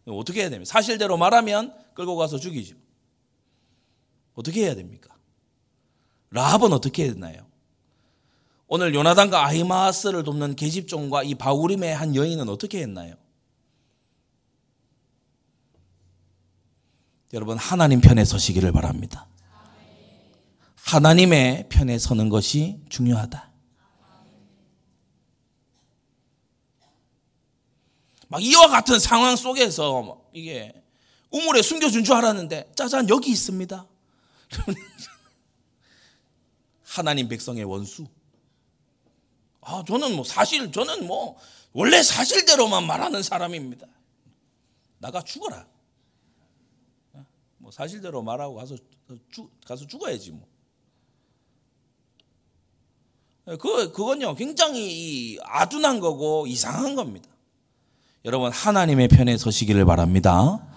어떻게 0.06 0.42
해야 0.42 0.50
됩니까? 0.50 0.70
사실대로 0.70 1.16
말하면 1.16 1.74
끌고 1.94 2.14
가서 2.14 2.38
죽이죠. 2.38 2.85
어떻게 4.36 4.64
해야 4.64 4.74
됩니까? 4.74 5.16
라합은 6.30 6.72
어떻게 6.72 7.04
했나요? 7.04 7.46
오늘 8.68 8.94
요나단과 8.94 9.46
아히마스를 9.46 10.22
돕는 10.22 10.56
계집종과 10.56 11.22
이 11.22 11.34
바우림의 11.34 11.94
한 11.94 12.14
여인은 12.14 12.48
어떻게 12.48 12.80
했나요? 12.82 13.14
여러분 17.32 17.56
하나님 17.56 18.00
편에 18.00 18.24
서시기를 18.24 18.72
바랍니다. 18.72 19.26
하나님의 20.76 21.68
편에 21.68 21.98
서는 21.98 22.28
것이 22.28 22.80
중요하다. 22.88 23.50
막 28.28 28.42
이와 28.42 28.68
같은 28.68 28.98
상황 28.98 29.36
속에서 29.36 30.22
이게 30.32 30.74
우물에 31.30 31.62
숨겨준 31.62 32.04
줄 32.04 32.14
알았는데 32.14 32.72
짜잔 32.76 33.08
여기 33.08 33.30
있습니다. 33.30 33.86
하나님 36.84 37.28
백성의 37.28 37.64
원수. 37.64 38.06
아, 39.60 39.82
저는 39.86 40.14
뭐 40.14 40.24
사실, 40.24 40.70
저는 40.70 41.06
뭐 41.06 41.36
원래 41.72 42.02
사실대로만 42.02 42.86
말하는 42.86 43.22
사람입니다. 43.22 43.86
나가 44.98 45.22
죽어라. 45.22 45.66
뭐 47.58 47.70
사실대로 47.70 48.22
말하고 48.22 48.54
가서, 48.54 48.76
죽, 49.30 49.50
가서 49.66 49.86
죽어야지 49.86 50.30
뭐. 50.30 50.46
그, 53.44 53.92
그건요, 53.92 54.34
굉장히 54.34 55.38
아둔한 55.42 56.00
거고 56.00 56.46
이상한 56.46 56.94
겁니다. 56.96 57.28
여러분, 58.24 58.50
하나님의 58.50 59.08
편에 59.08 59.36
서시기를 59.36 59.84
바랍니다. 59.84 60.75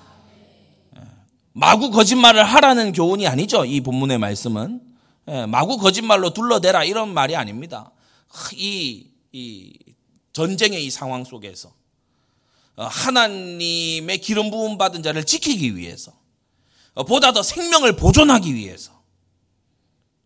마구 1.54 1.92
거짓말을 1.92 2.44
하라는 2.44 2.94
교훈이 2.94 3.28
아니죠. 3.28 3.66
이 3.66 3.82
본문의 3.82 4.18
말씀은. 4.18 4.82
예, 5.30 5.46
마구 5.46 5.78
거짓말로 5.78 6.34
둘러대라 6.34 6.84
이런 6.84 7.14
말이 7.14 7.36
아닙니다. 7.36 7.92
이, 8.54 9.08
이 9.32 9.74
전쟁의 10.34 10.86
이 10.86 10.90
상황 10.90 11.24
속에서 11.24 11.74
어, 12.76 12.86
하나님의 12.86 14.20
기름 14.20 14.50
부음 14.50 14.78
받은 14.78 15.04
자를 15.04 15.26
지키기 15.26 15.76
위해서 15.76 16.14
어, 16.94 17.04
보다 17.04 17.34
더 17.34 17.44
생명을 17.44 17.96
보존하기 17.96 18.56
위해서 18.56 18.92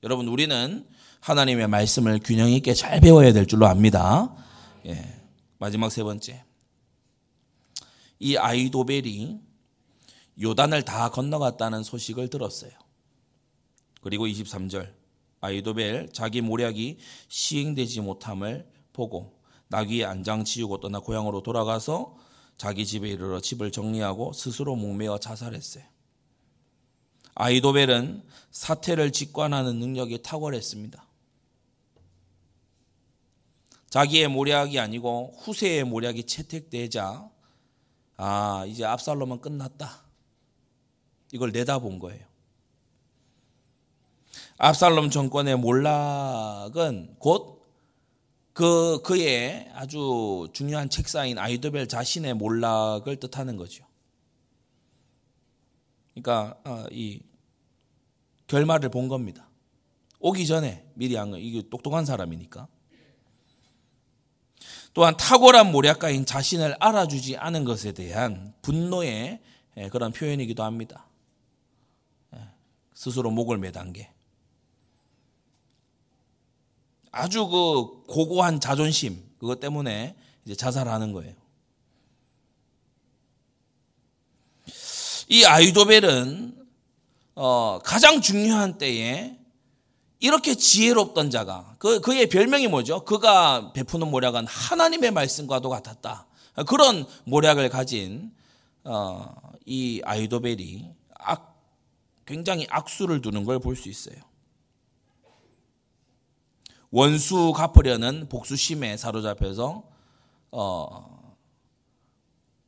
여러분 0.03 0.27
우리는 0.27 0.87
하나님의 1.19 1.67
말씀을 1.67 2.19
균형 2.23 2.51
있게 2.51 2.73
잘 2.73 2.99
배워야 2.99 3.33
될 3.33 3.47
줄로 3.47 3.67
압니다. 3.67 4.33
예. 4.85 5.19
마지막 5.57 5.89
세 5.89 6.03
번째. 6.03 6.43
이 8.19 8.37
아이도벨이 8.37 9.39
요단을 10.41 10.83
다 10.83 11.09
건너갔다는 11.09 11.83
소식을 11.83 12.29
들었어요. 12.29 12.71
그리고 14.01 14.25
23절 14.27 14.93
아이도벨 15.41 16.11
자기 16.13 16.41
모략이 16.41 16.97
시행되지 17.27 18.01
못함을 18.01 18.69
보고 18.93 19.39
나귀에 19.67 20.05
안장 20.05 20.43
지우고 20.43 20.79
떠나 20.79 20.99
고향으로 20.99 21.43
돌아가서 21.43 22.15
자기 22.57 22.85
집에 22.85 23.09
이르러 23.09 23.39
집을 23.41 23.71
정리하고 23.71 24.33
스스로 24.33 24.75
목매어 24.75 25.19
자살했어요. 25.19 25.83
아이도벨은 27.35 28.23
사태를 28.51 29.11
직관하는 29.11 29.79
능력이 29.79 30.21
탁월했습니다. 30.21 31.03
자기의 33.89 34.27
모략이 34.27 34.79
아니고 34.79 35.35
후세의 35.39 35.83
모략이 35.83 36.25
채택되자 36.25 37.29
아 38.17 38.65
이제 38.67 38.85
압살롬은 38.85 39.41
끝났다. 39.41 40.03
이걸 41.33 41.51
내다본 41.51 41.97
거예요. 41.97 42.23
압살롬 44.59 45.09
정권의 45.09 45.57
몰락은 45.57 47.15
곧 47.17 47.65
그, 48.53 49.01
그의 49.01 49.67
아주 49.73 50.47
중요한 50.53 50.91
책사인 50.91 51.39
아이도벨 51.39 51.87
자신의 51.87 52.35
몰락을 52.35 53.15
뜻하는 53.15 53.57
거죠. 53.57 53.83
그러니까, 56.13 56.55
어, 56.65 56.85
이, 56.91 57.19
결말을 58.45 58.89
본 58.89 59.07
겁니다. 59.07 59.49
오기 60.19 60.45
전에 60.45 60.85
미리 60.93 61.15
한 61.15 61.31
거, 61.31 61.39
이게 61.39 61.67
똑똑한 61.67 62.05
사람이니까. 62.05 62.67
또한 64.93 65.17
탁월한 65.17 65.71
모략가인 65.71 66.27
자신을 66.27 66.75
알아주지 66.79 67.37
않은 67.37 67.63
것에 67.63 67.93
대한 67.93 68.53
분노의 68.61 69.41
예, 69.77 69.89
그런 69.89 70.11
표현이기도 70.11 70.63
합니다. 70.63 71.07
예, 73.03 73.09
스스로 73.09 73.31
목을 73.31 73.57
매단 73.57 73.91
게. 73.91 74.09
아주 77.11 77.47
그 77.47 78.03
고고한 78.07 78.59
자존심 78.59 79.21
그것 79.39 79.59
때문에 79.59 80.15
이제 80.45 80.55
자살하는 80.55 81.11
거예요. 81.11 81.35
이 85.29 85.45
아이도벨은 85.45 86.55
어, 87.35 87.79
가장 87.83 88.21
중요한 88.21 88.77
때에 88.77 89.37
이렇게 90.19 90.55
지혜롭던 90.55 91.29
자가 91.29 91.75
그 91.79 91.99
그의 91.99 92.29
별명이 92.29 92.67
뭐죠? 92.67 93.03
그가 93.03 93.73
베푸는 93.73 94.09
모략은 94.09 94.47
하나님의 94.47 95.11
말씀과도 95.11 95.69
같았다. 95.69 96.25
그런 96.67 97.05
모략을 97.25 97.69
가진 97.69 98.31
어, 98.83 99.35
이 99.65 100.01
아이도벨이 100.03 100.89
악, 101.15 101.52
굉장히 102.25 102.67
악수를 102.69 103.21
두는 103.21 103.43
걸 103.45 103.59
볼 103.59 103.75
수 103.75 103.89
있어요. 103.89 104.15
원수 106.91 107.53
갚으려는 107.53 108.29
복수심에 108.29 108.97
사로잡혀서 108.97 109.83
어, 110.51 111.35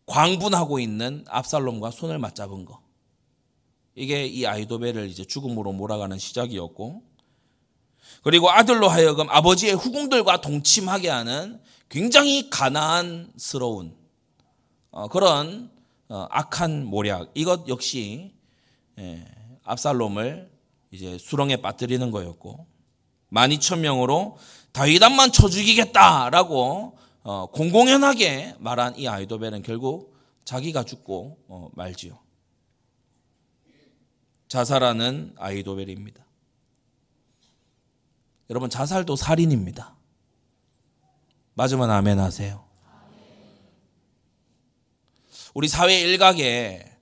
광분하고 0.08 0.80
있는 0.80 1.24
압살롬과 1.28 1.92
손을 1.92 2.18
맞잡은 2.18 2.66
거. 2.66 2.82
이게 3.94 4.26
이 4.26 4.46
아이도벨을 4.46 5.08
이제 5.10 5.24
죽음으로 5.24 5.72
몰아가는 5.74 6.18
시작이었고, 6.18 7.04
그리고 8.24 8.50
아들로 8.50 8.90
하여금 8.90 9.30
아버지의 9.30 9.74
후궁들과 9.76 10.42
동침하게 10.42 11.10
하는 11.10 11.62
굉장히 11.90 12.50
가난스러운 12.50 13.96
어, 14.92 15.08
그런 15.08 15.72
어, 16.10 16.28
악한 16.32 16.86
모략. 16.86 17.30
이것 17.36 17.68
역시 17.68 18.34
예, 18.98 19.26
압살롬을 19.66 20.50
이제 20.92 21.18
수렁에 21.18 21.58
빠뜨리는 21.58 22.10
거였고, 22.12 22.68
12,000명으로 23.32 24.36
다윗암만 24.72 25.32
쳐 25.32 25.50
죽이겠다라고 25.50 26.98
어, 27.24 27.48
공공연하게 27.48 28.56
말한 28.60 28.98
이 28.98 29.08
아이도벨은 29.08 29.64
결국 29.64 30.16
자기가 30.44 30.84
죽고 30.84 31.40
어, 31.48 31.70
말지요. 31.74 32.20
자살하는 34.48 35.34
아이도벨입니다. 35.38 36.24
여러분 38.50 38.70
자살도 38.70 39.16
살인입니다. 39.16 39.96
맞으면 41.56 41.90
아멘 41.90 42.20
하세요. 42.20 42.64
우리 45.56 45.68
사회 45.68 46.00
일각에 46.00 46.95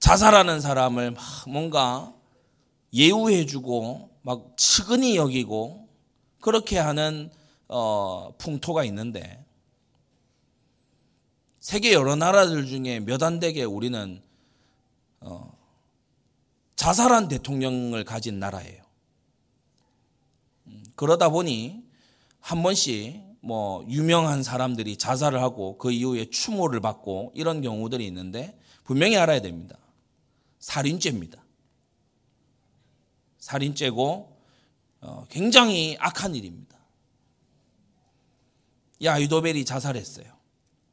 자살하는 0.00 0.60
사람을 0.60 1.16
뭔가 1.46 2.12
예우해주고 2.92 4.10
막 4.22 4.54
측은히 4.56 5.16
여기고 5.16 5.88
그렇게 6.40 6.78
하는 6.78 7.30
어, 7.68 8.32
풍토가 8.38 8.84
있는데 8.84 9.44
세계 11.60 11.92
여러 11.92 12.16
나라들 12.16 12.66
중에 12.66 13.00
몇 13.00 13.22
안 13.22 13.38
되게 13.38 13.62
우리는 13.62 14.22
어, 15.20 15.52
자살한 16.74 17.28
대통령을 17.28 18.04
가진 18.04 18.40
나라예요. 18.40 18.82
음, 20.66 20.82
그러다 20.96 21.28
보니 21.28 21.84
한 22.40 22.62
번씩 22.62 23.20
뭐 23.42 23.84
유명한 23.88 24.42
사람들이 24.42 24.96
자살을 24.96 25.42
하고 25.42 25.76
그 25.76 25.92
이후에 25.92 26.30
추모를 26.30 26.80
받고 26.80 27.32
이런 27.34 27.60
경우들이 27.60 28.06
있는데 28.06 28.58
분명히 28.84 29.16
알아야 29.18 29.40
됩니다. 29.42 29.76
살인죄입니다. 30.60 31.42
살인죄고 33.38 34.36
어, 35.00 35.26
굉장히 35.30 35.96
악한 35.98 36.34
일입니다. 36.34 36.78
야유도벨이 39.02 39.64
자살했어요. 39.64 40.26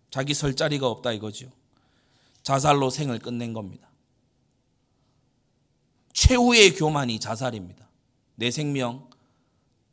자기 0.10 0.34
설 0.34 0.56
자리가 0.56 0.88
없다 0.88 1.12
이거죠. 1.12 1.52
자살로 2.42 2.90
생을 2.90 3.20
끝낸 3.20 3.54
겁니다. 3.54 3.90
최후의 6.14 6.76
교만이 6.76 7.20
자살입니다. 7.20 7.88
내 8.36 8.50
생명 8.50 9.10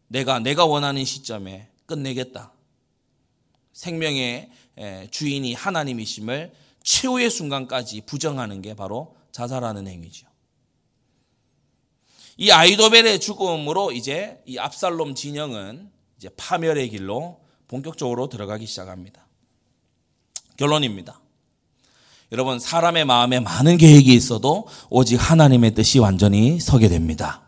내가 0.06 0.38
내가 0.38 0.64
원하는 0.64 1.04
시점에 1.04 1.68
끝내겠다. 1.86 2.52
생명의 3.72 4.50
주인이 5.10 5.52
하나님이심을 5.54 6.54
최후의 6.84 7.30
순간까지 7.30 8.02
부정하는 8.02 8.62
게 8.62 8.74
바로 8.74 9.16
자살하는 9.34 9.88
행위죠. 9.88 10.28
이 12.36 12.52
아이도벨의 12.52 13.18
죽음으로 13.18 13.90
이제 13.90 14.40
이 14.46 14.58
압살롬 14.58 15.16
진영은 15.16 15.90
이제 16.16 16.28
파멸의 16.36 16.90
길로 16.90 17.40
본격적으로 17.66 18.28
들어가기 18.28 18.66
시작합니다. 18.66 19.26
결론입니다. 20.56 21.20
여러분, 22.30 22.60
사람의 22.60 23.04
마음에 23.04 23.40
많은 23.40 23.76
계획이 23.76 24.14
있어도 24.14 24.68
오직 24.88 25.16
하나님의 25.16 25.74
뜻이 25.74 25.98
완전히 25.98 26.60
서게 26.60 26.88
됩니다. 26.88 27.42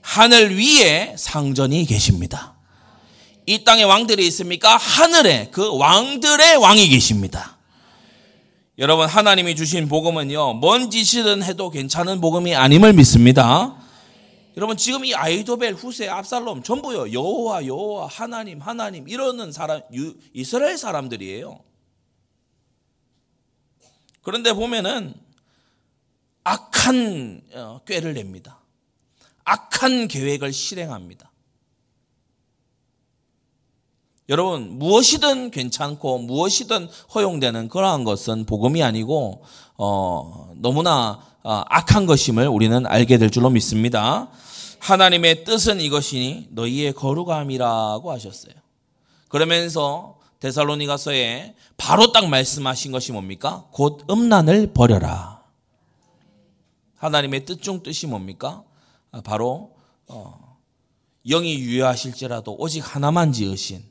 하늘 0.00 0.56
위에 0.56 1.14
상전이 1.18 1.84
계십니다. 1.84 2.56
이 3.44 3.62
땅에 3.62 3.82
왕들이 3.82 4.26
있습니까? 4.28 4.78
하늘에 4.78 5.50
그 5.52 5.76
왕들의 5.76 6.56
왕이 6.56 6.88
계십니다. 6.88 7.57
여러분 8.78 9.08
하나님이 9.08 9.56
주신 9.56 9.88
복음은요. 9.88 10.54
뭔 10.54 10.88
짓이든 10.88 11.42
해도 11.42 11.68
괜찮은 11.68 12.20
복음이 12.20 12.54
아님을 12.54 12.92
믿습니다. 12.92 13.76
여러분 14.56 14.76
지금 14.76 15.04
이 15.04 15.12
아이도벨 15.14 15.74
후세 15.74 16.08
압살롬 16.08 16.62
전부요. 16.62 17.12
여호와 17.12 17.66
여호와 17.66 18.06
하나님 18.06 18.60
하나님 18.60 19.08
이러는 19.08 19.50
사람 19.50 19.80
이스라엘 20.32 20.78
사람들이에요. 20.78 21.58
그런데 24.22 24.52
보면은 24.52 25.12
악한 26.44 27.42
어, 27.54 27.80
꾀를 27.84 28.14
냅니다. 28.14 28.60
악한 29.44 30.06
계획을 30.06 30.52
실행합니다. 30.52 31.27
여러분 34.28 34.78
무엇이든 34.78 35.50
괜찮고 35.50 36.18
무엇이든 36.18 36.88
허용되는 37.14 37.68
그러한 37.68 38.04
것은 38.04 38.44
복음이 38.44 38.82
아니고 38.82 39.42
어, 39.78 40.52
너무나 40.56 41.20
어, 41.42 41.62
악한 41.66 42.04
것임을 42.04 42.46
우리는 42.46 42.86
알게 42.86 43.16
될 43.16 43.30
줄로 43.30 43.48
믿습니다. 43.48 44.28
하나님의 44.80 45.44
뜻은 45.44 45.80
이것이니 45.80 46.48
너희의 46.50 46.92
거룩함이라고 46.92 48.12
하셨어요. 48.12 48.52
그러면서 49.28 50.18
데살로니가서에 50.40 51.54
바로 51.78 52.12
딱 52.12 52.28
말씀하신 52.28 52.92
것이 52.92 53.12
뭡니까? 53.12 53.66
곧 53.72 54.04
음란을 54.10 54.72
버려라. 54.74 55.42
하나님의 56.96 57.46
뜻 57.46 57.62
중 57.62 57.82
뜻이 57.82 58.06
뭡니까? 58.06 58.62
아, 59.10 59.22
바로 59.22 59.72
어, 60.06 60.58
영이 61.26 61.54
유효하실지라도 61.60 62.56
오직 62.58 62.80
하나만 62.80 63.32
지으신 63.32 63.82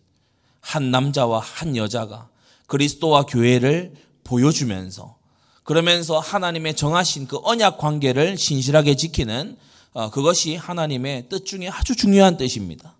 한 0.68 0.92
남자와 0.92 1.40
한 1.40 1.78
여자가 1.78 2.28
그리스도와 2.66 3.26
교회를 3.26 3.94
보여주면서 4.26 5.18
그러면서 5.64 6.20
하나님의 6.20 6.76
정하신 6.76 7.28
그 7.28 7.40
언약 7.42 7.78
관계를 7.78 8.38
신실하게 8.38 8.98
지키는 8.98 9.56
어, 9.94 10.10
그것이 10.10 10.58
하나님의 10.58 11.30
뜻 11.30 11.46
중에 11.46 11.70
아주 11.70 11.96
중요한 11.96 12.36
뜻입니다. 12.36 12.98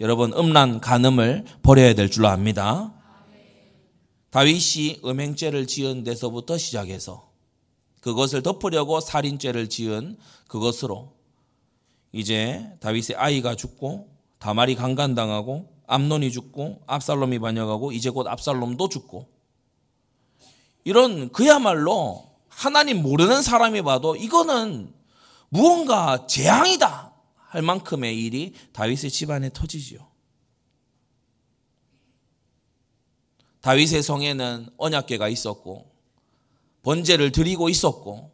여러분 0.00 0.32
음란 0.32 0.80
간음을 0.80 1.44
버려야 1.62 1.94
될 1.94 2.10
줄로 2.10 2.28
압니다. 2.28 2.94
다윗이 4.30 5.00
음행죄를 5.04 5.66
지은 5.66 6.04
데서부터 6.04 6.56
시작해서 6.56 7.30
그것을 8.00 8.42
덮으려고 8.42 9.00
살인죄를 9.00 9.68
지은 9.68 10.16
그것으로 10.48 11.12
이제 12.12 12.66
다윗의 12.80 13.16
아이가 13.16 13.54
죽고 13.54 14.08
다말이 14.38 14.74
강간당하고 14.74 15.73
암론이 15.86 16.30
죽고 16.32 16.82
압살롬이 16.86 17.38
반역하고 17.38 17.92
이제 17.92 18.10
곧 18.10 18.26
압살롬도 18.26 18.88
죽고 18.88 19.28
이런 20.84 21.30
그야말로 21.32 22.30
하나님 22.48 23.02
모르는 23.02 23.42
사람이 23.42 23.82
봐도 23.82 24.16
이거는 24.16 24.92
무언가 25.48 26.26
재앙이다 26.26 27.12
할 27.34 27.62
만큼의 27.62 28.20
일이 28.20 28.52
다윗의 28.72 29.10
집안에 29.10 29.50
터지지요. 29.52 30.06
다윗의 33.60 34.02
성에는 34.02 34.68
언약궤가 34.76 35.28
있었고 35.28 35.90
번제를 36.82 37.32
드리고 37.32 37.68
있었고 37.68 38.30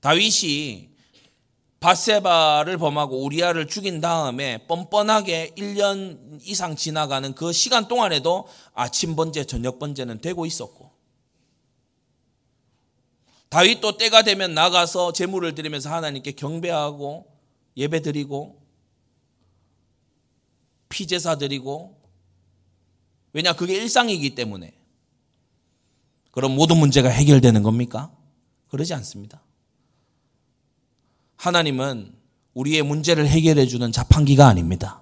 다윗이 0.00 0.90
바세바를 1.80 2.76
범하고 2.76 3.22
우리아를 3.22 3.68
죽인 3.68 4.00
다음에 4.00 4.66
뻔뻔하게 4.66 5.54
1년 5.56 6.40
이상 6.42 6.74
지나가는 6.74 7.34
그 7.34 7.52
시간 7.52 7.86
동안에도 7.86 8.48
아침 8.74 9.14
번제, 9.14 9.44
저녁 9.44 9.78
번제는 9.78 10.20
되고 10.20 10.44
있었고 10.44 10.90
다윗도 13.48 13.96
때가 13.96 14.22
되면 14.22 14.54
나가서 14.54 15.12
제물을 15.12 15.54
드리면서 15.54 15.90
하나님께 15.90 16.32
경배하고 16.32 17.26
예배 17.76 18.02
드리고 18.02 18.60
피제사 20.88 21.36
드리고 21.36 21.96
왜냐 23.32 23.52
그게 23.52 23.74
일상이기 23.76 24.34
때문에 24.34 24.74
그럼 26.30 26.54
모든 26.54 26.78
문제가 26.78 27.08
해결되는 27.08 27.62
겁니까? 27.62 28.10
그러지 28.68 28.94
않습니다. 28.94 29.42
하나님은 31.38 32.12
우리의 32.54 32.82
문제를 32.82 33.26
해결해 33.28 33.66
주는 33.66 33.90
자판기가 33.92 34.46
아닙니다. 34.46 35.00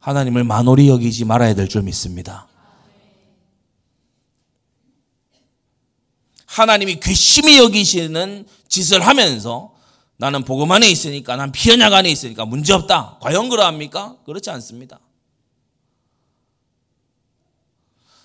하나님을 0.00 0.42
만홀히 0.44 0.88
여기지 0.88 1.24
말아야 1.24 1.54
될 1.54 1.68
줄 1.68 1.82
믿습니다. 1.82 2.48
하나님이 6.46 7.00
괘씸히 7.00 7.58
여기시는 7.58 8.46
짓을 8.68 9.06
하면서 9.06 9.72
나는 10.18 10.44
복음 10.44 10.70
안에 10.72 10.90
있으니까 10.90 11.36
난 11.36 11.50
피언약 11.52 11.92
안에 11.92 12.10
있으니까 12.10 12.44
문제없다. 12.44 13.18
과연 13.20 13.48
그러합니까? 13.48 14.16
그렇지 14.26 14.50
않습니다. 14.50 15.00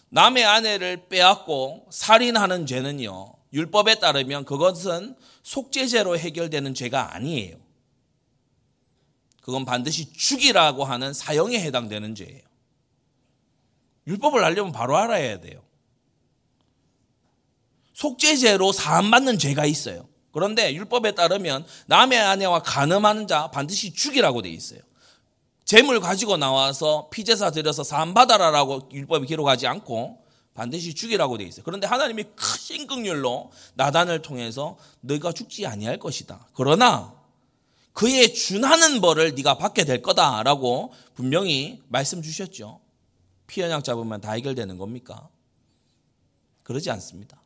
남의 0.10 0.44
아내를 0.44 1.08
빼앗고 1.08 1.88
살인하는 1.92 2.66
죄는요. 2.66 3.34
율법에 3.54 3.96
따르면 3.96 4.46
그것은 4.46 5.16
속죄죄로 5.44 6.18
해결되는 6.18 6.74
죄가 6.74 7.16
아니에요. 7.16 7.58
그건 9.42 9.64
반드시 9.64 10.12
죽이라고 10.12 10.84
하는 10.84 11.14
사형에 11.14 11.60
해당되는 11.62 12.16
죄예요. 12.16 12.42
율법을 14.08 14.44
알려면 14.44 14.72
바로 14.72 14.98
알아야 14.98 15.40
돼요. 15.40 15.64
속죄죄로 17.94 18.72
사함받는 18.72 19.40
죄가 19.40 19.66
있어요. 19.66 20.08
그런데 20.32 20.74
율법에 20.74 21.14
따르면 21.14 21.66
남의 21.88 22.20
아내와 22.20 22.62
간음하는 22.62 23.28
자 23.28 23.50
반드시 23.50 23.94
죽이라고 23.94 24.42
돼 24.42 24.50
있어요. 24.50 24.80
재물 25.66 26.00
가지고 26.00 26.38
나와서 26.38 27.10
피제사 27.12 27.52
드려서 27.52 27.84
사함받아라라고 27.84 28.90
율법이 28.94 29.28
기록하지 29.28 29.68
않고 29.68 30.27
반드시 30.58 30.96
죽이라고 30.96 31.38
돼 31.38 31.44
있어요. 31.44 31.62
그런데 31.64 31.86
하나님이 31.86 32.24
크신 32.36 32.88
극률로 32.88 33.52
나단을 33.76 34.24
통해서 34.24 34.76
너가 35.02 35.32
죽지 35.32 35.68
아니할 35.68 36.00
것이다. 36.00 36.48
그러나 36.56 37.14
그의 37.94 38.34
준하는 38.34 39.00
벌을 39.00 39.36
네가 39.36 39.60
받게 39.60 39.86
될 39.86 40.02
거다라고 40.02 40.94
분명히 41.14 41.84
말씀 41.90 42.24
주셨죠. 42.24 42.80
피연약 43.46 43.84
잡으면 43.84 44.20
다 44.20 44.32
해결되는 44.32 44.80
겁니까? 44.80 45.30
그러지 46.64 46.90
않습니다. 46.90 47.40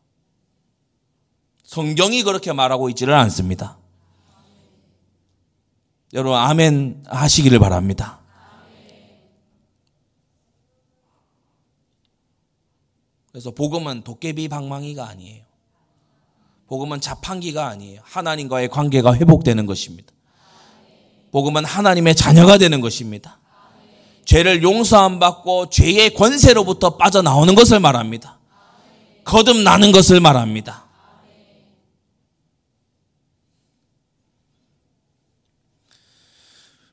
성경이 1.65 2.23
그렇게 2.23 2.53
말하고 2.53 2.89
있지를 2.89 3.13
않습니다. 3.13 3.77
여러분, 6.13 6.37
아멘 6.37 7.03
하시기를 7.07 7.59
바랍니다. 7.59 8.20
그래서 13.31 13.51
복음은 13.51 14.03
도깨비 14.03 14.49
방망이가 14.49 15.07
아니에요. 15.07 15.43
복음은 16.67 17.01
자판기가 17.01 17.67
아니에요. 17.67 18.01
하나님과의 18.03 18.69
관계가 18.69 19.15
회복되는 19.15 19.65
것입니다. 19.65 20.11
복음은 21.31 21.63
하나님의 21.65 22.15
자녀가 22.15 22.57
되는 22.57 22.81
것입니다. 22.81 23.39
죄를 24.25 24.63
용서함 24.63 25.19
받고 25.19 25.69
죄의 25.69 26.13
권세로부터 26.13 26.97
빠져나오는 26.97 27.55
것을 27.55 27.79
말합니다. 27.79 28.39
거듭나는 29.23 29.91
것을 29.91 30.19
말합니다. 30.19 30.85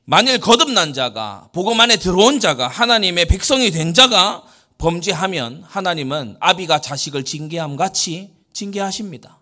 만일 0.05 0.39
거듭난 0.39 0.93
자가 0.93 1.49
복음 1.53 1.79
안에 1.79 1.97
들어온 1.97 2.39
자가 2.39 2.67
하나님의 2.67 3.27
백성이 3.27 3.69
된 3.69 3.93
자가 3.93 4.43
범죄하면 4.79 5.63
하나님은 5.67 6.37
아비가 6.39 6.79
자식을 6.79 7.25
징계함 7.25 7.75
같이 7.75 8.33
징계하십니다. 8.53 9.37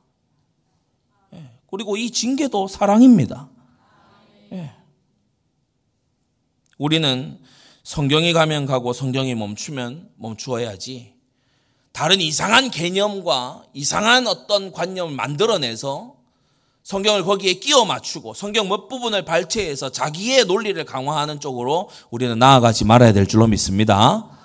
예. 1.35 1.51
그리고 1.69 1.95
이 1.95 2.11
징계도 2.11 2.67
사랑입니다. 2.67 3.47
예. 4.51 4.73
우리는 6.77 7.39
성경이 7.83 8.33
가면 8.33 8.65
가고 8.65 8.93
성경이 8.93 9.35
멈추면 9.35 10.09
멈추어야지 10.17 11.13
다른 11.93 12.19
이상한 12.19 12.69
개념과 12.69 13.63
이상한 13.73 14.27
어떤 14.27 14.71
관념을 14.71 15.15
만들어내서 15.15 16.15
성경을 16.83 17.23
거기에 17.23 17.53
끼워 17.53 17.85
맞추고 17.85 18.33
성경 18.33 18.69
몇 18.69 18.87
부분을 18.87 19.23
발췌해서 19.23 19.91
자기의 19.91 20.45
논리를 20.45 20.83
강화하는 20.83 21.39
쪽으로 21.39 21.89
우리는 22.09 22.37
나아가지 22.39 22.85
말아야 22.85 23.13
될 23.13 23.27
줄로 23.27 23.45
믿습니다. 23.47 24.36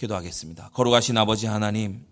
기도하겠습니다. 0.00 0.70
거룩하신 0.72 1.18
아버지 1.18 1.46
하나님, 1.46 2.06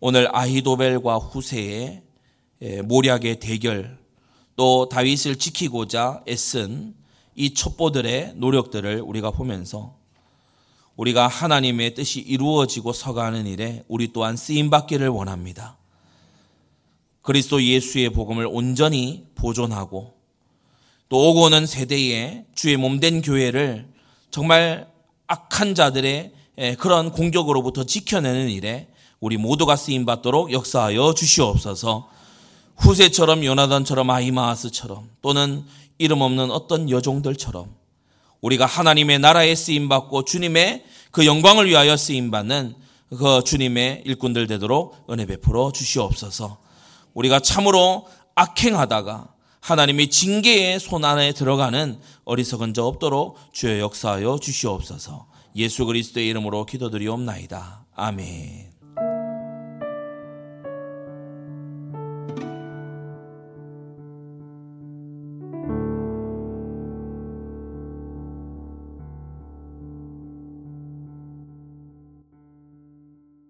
오늘 0.00 0.28
아히도벨과 0.36 1.16
후세의 1.16 2.02
모략의 2.84 3.40
대결, 3.40 3.98
또 4.54 4.88
다윗을 4.88 5.36
지키고자 5.36 6.24
애쓴 6.28 6.94
이 7.36 7.54
첩보들의 7.54 8.34
노력들을 8.36 9.00
우리가 9.00 9.30
보면서 9.30 9.96
우리가 10.96 11.28
하나님의 11.28 11.94
뜻이 11.94 12.20
이루어지고 12.20 12.92
서가는 12.92 13.46
일에 13.46 13.84
우리 13.88 14.12
또한 14.12 14.36
쓰임 14.36 14.68
받기를 14.68 15.08
원합니다. 15.08 15.78
그리스도 17.22 17.62
예수의 17.62 18.10
복음을 18.10 18.46
온전히 18.46 19.26
보존하고 19.36 20.14
또 21.08 21.30
오고 21.30 21.42
오는 21.44 21.64
세대에 21.64 22.44
주의 22.54 22.76
몸된 22.76 23.22
교회를 23.22 23.88
정말 24.30 24.92
악한 25.28 25.74
자들의 25.74 26.37
그런 26.78 27.12
공격으로부터 27.12 27.84
지켜내는 27.84 28.50
일에 28.50 28.88
우리 29.20 29.36
모두가 29.36 29.76
쓰임 29.76 30.04
받도록 30.04 30.52
역사하여 30.52 31.14
주시옵소서. 31.14 32.08
후세처럼 32.76 33.44
요나단처럼 33.44 34.08
아이마하스처럼 34.08 35.08
또는 35.20 35.64
이름 35.98 36.20
없는 36.20 36.50
어떤 36.50 36.90
여종들처럼 36.90 37.74
우리가 38.40 38.66
하나님의 38.66 39.18
나라에 39.18 39.54
쓰임 39.54 39.88
받고 39.88 40.24
주님의 40.24 40.84
그 41.10 41.26
영광을 41.26 41.68
위하여 41.68 41.96
쓰임 41.96 42.30
받는 42.30 42.74
그 43.10 43.42
주님의 43.44 44.02
일꾼들 44.04 44.46
되도록 44.46 45.06
은혜 45.10 45.26
베풀어 45.26 45.72
주시옵소서. 45.72 46.58
우리가 47.14 47.40
참으로 47.40 48.06
악행하다가 48.34 49.28
하나님의 49.60 50.08
징계의 50.10 50.78
손 50.78 51.04
안에 51.04 51.32
들어가는 51.32 51.98
어리석은 52.24 52.74
자 52.74 52.84
없도록 52.84 53.38
주여 53.52 53.80
역사하여 53.80 54.38
주시옵소서. 54.40 55.26
예수 55.58 55.84
그리스도의 55.86 56.28
이름으로 56.28 56.64
기도드리옵나이다. 56.66 57.86
아멘. 57.94 58.67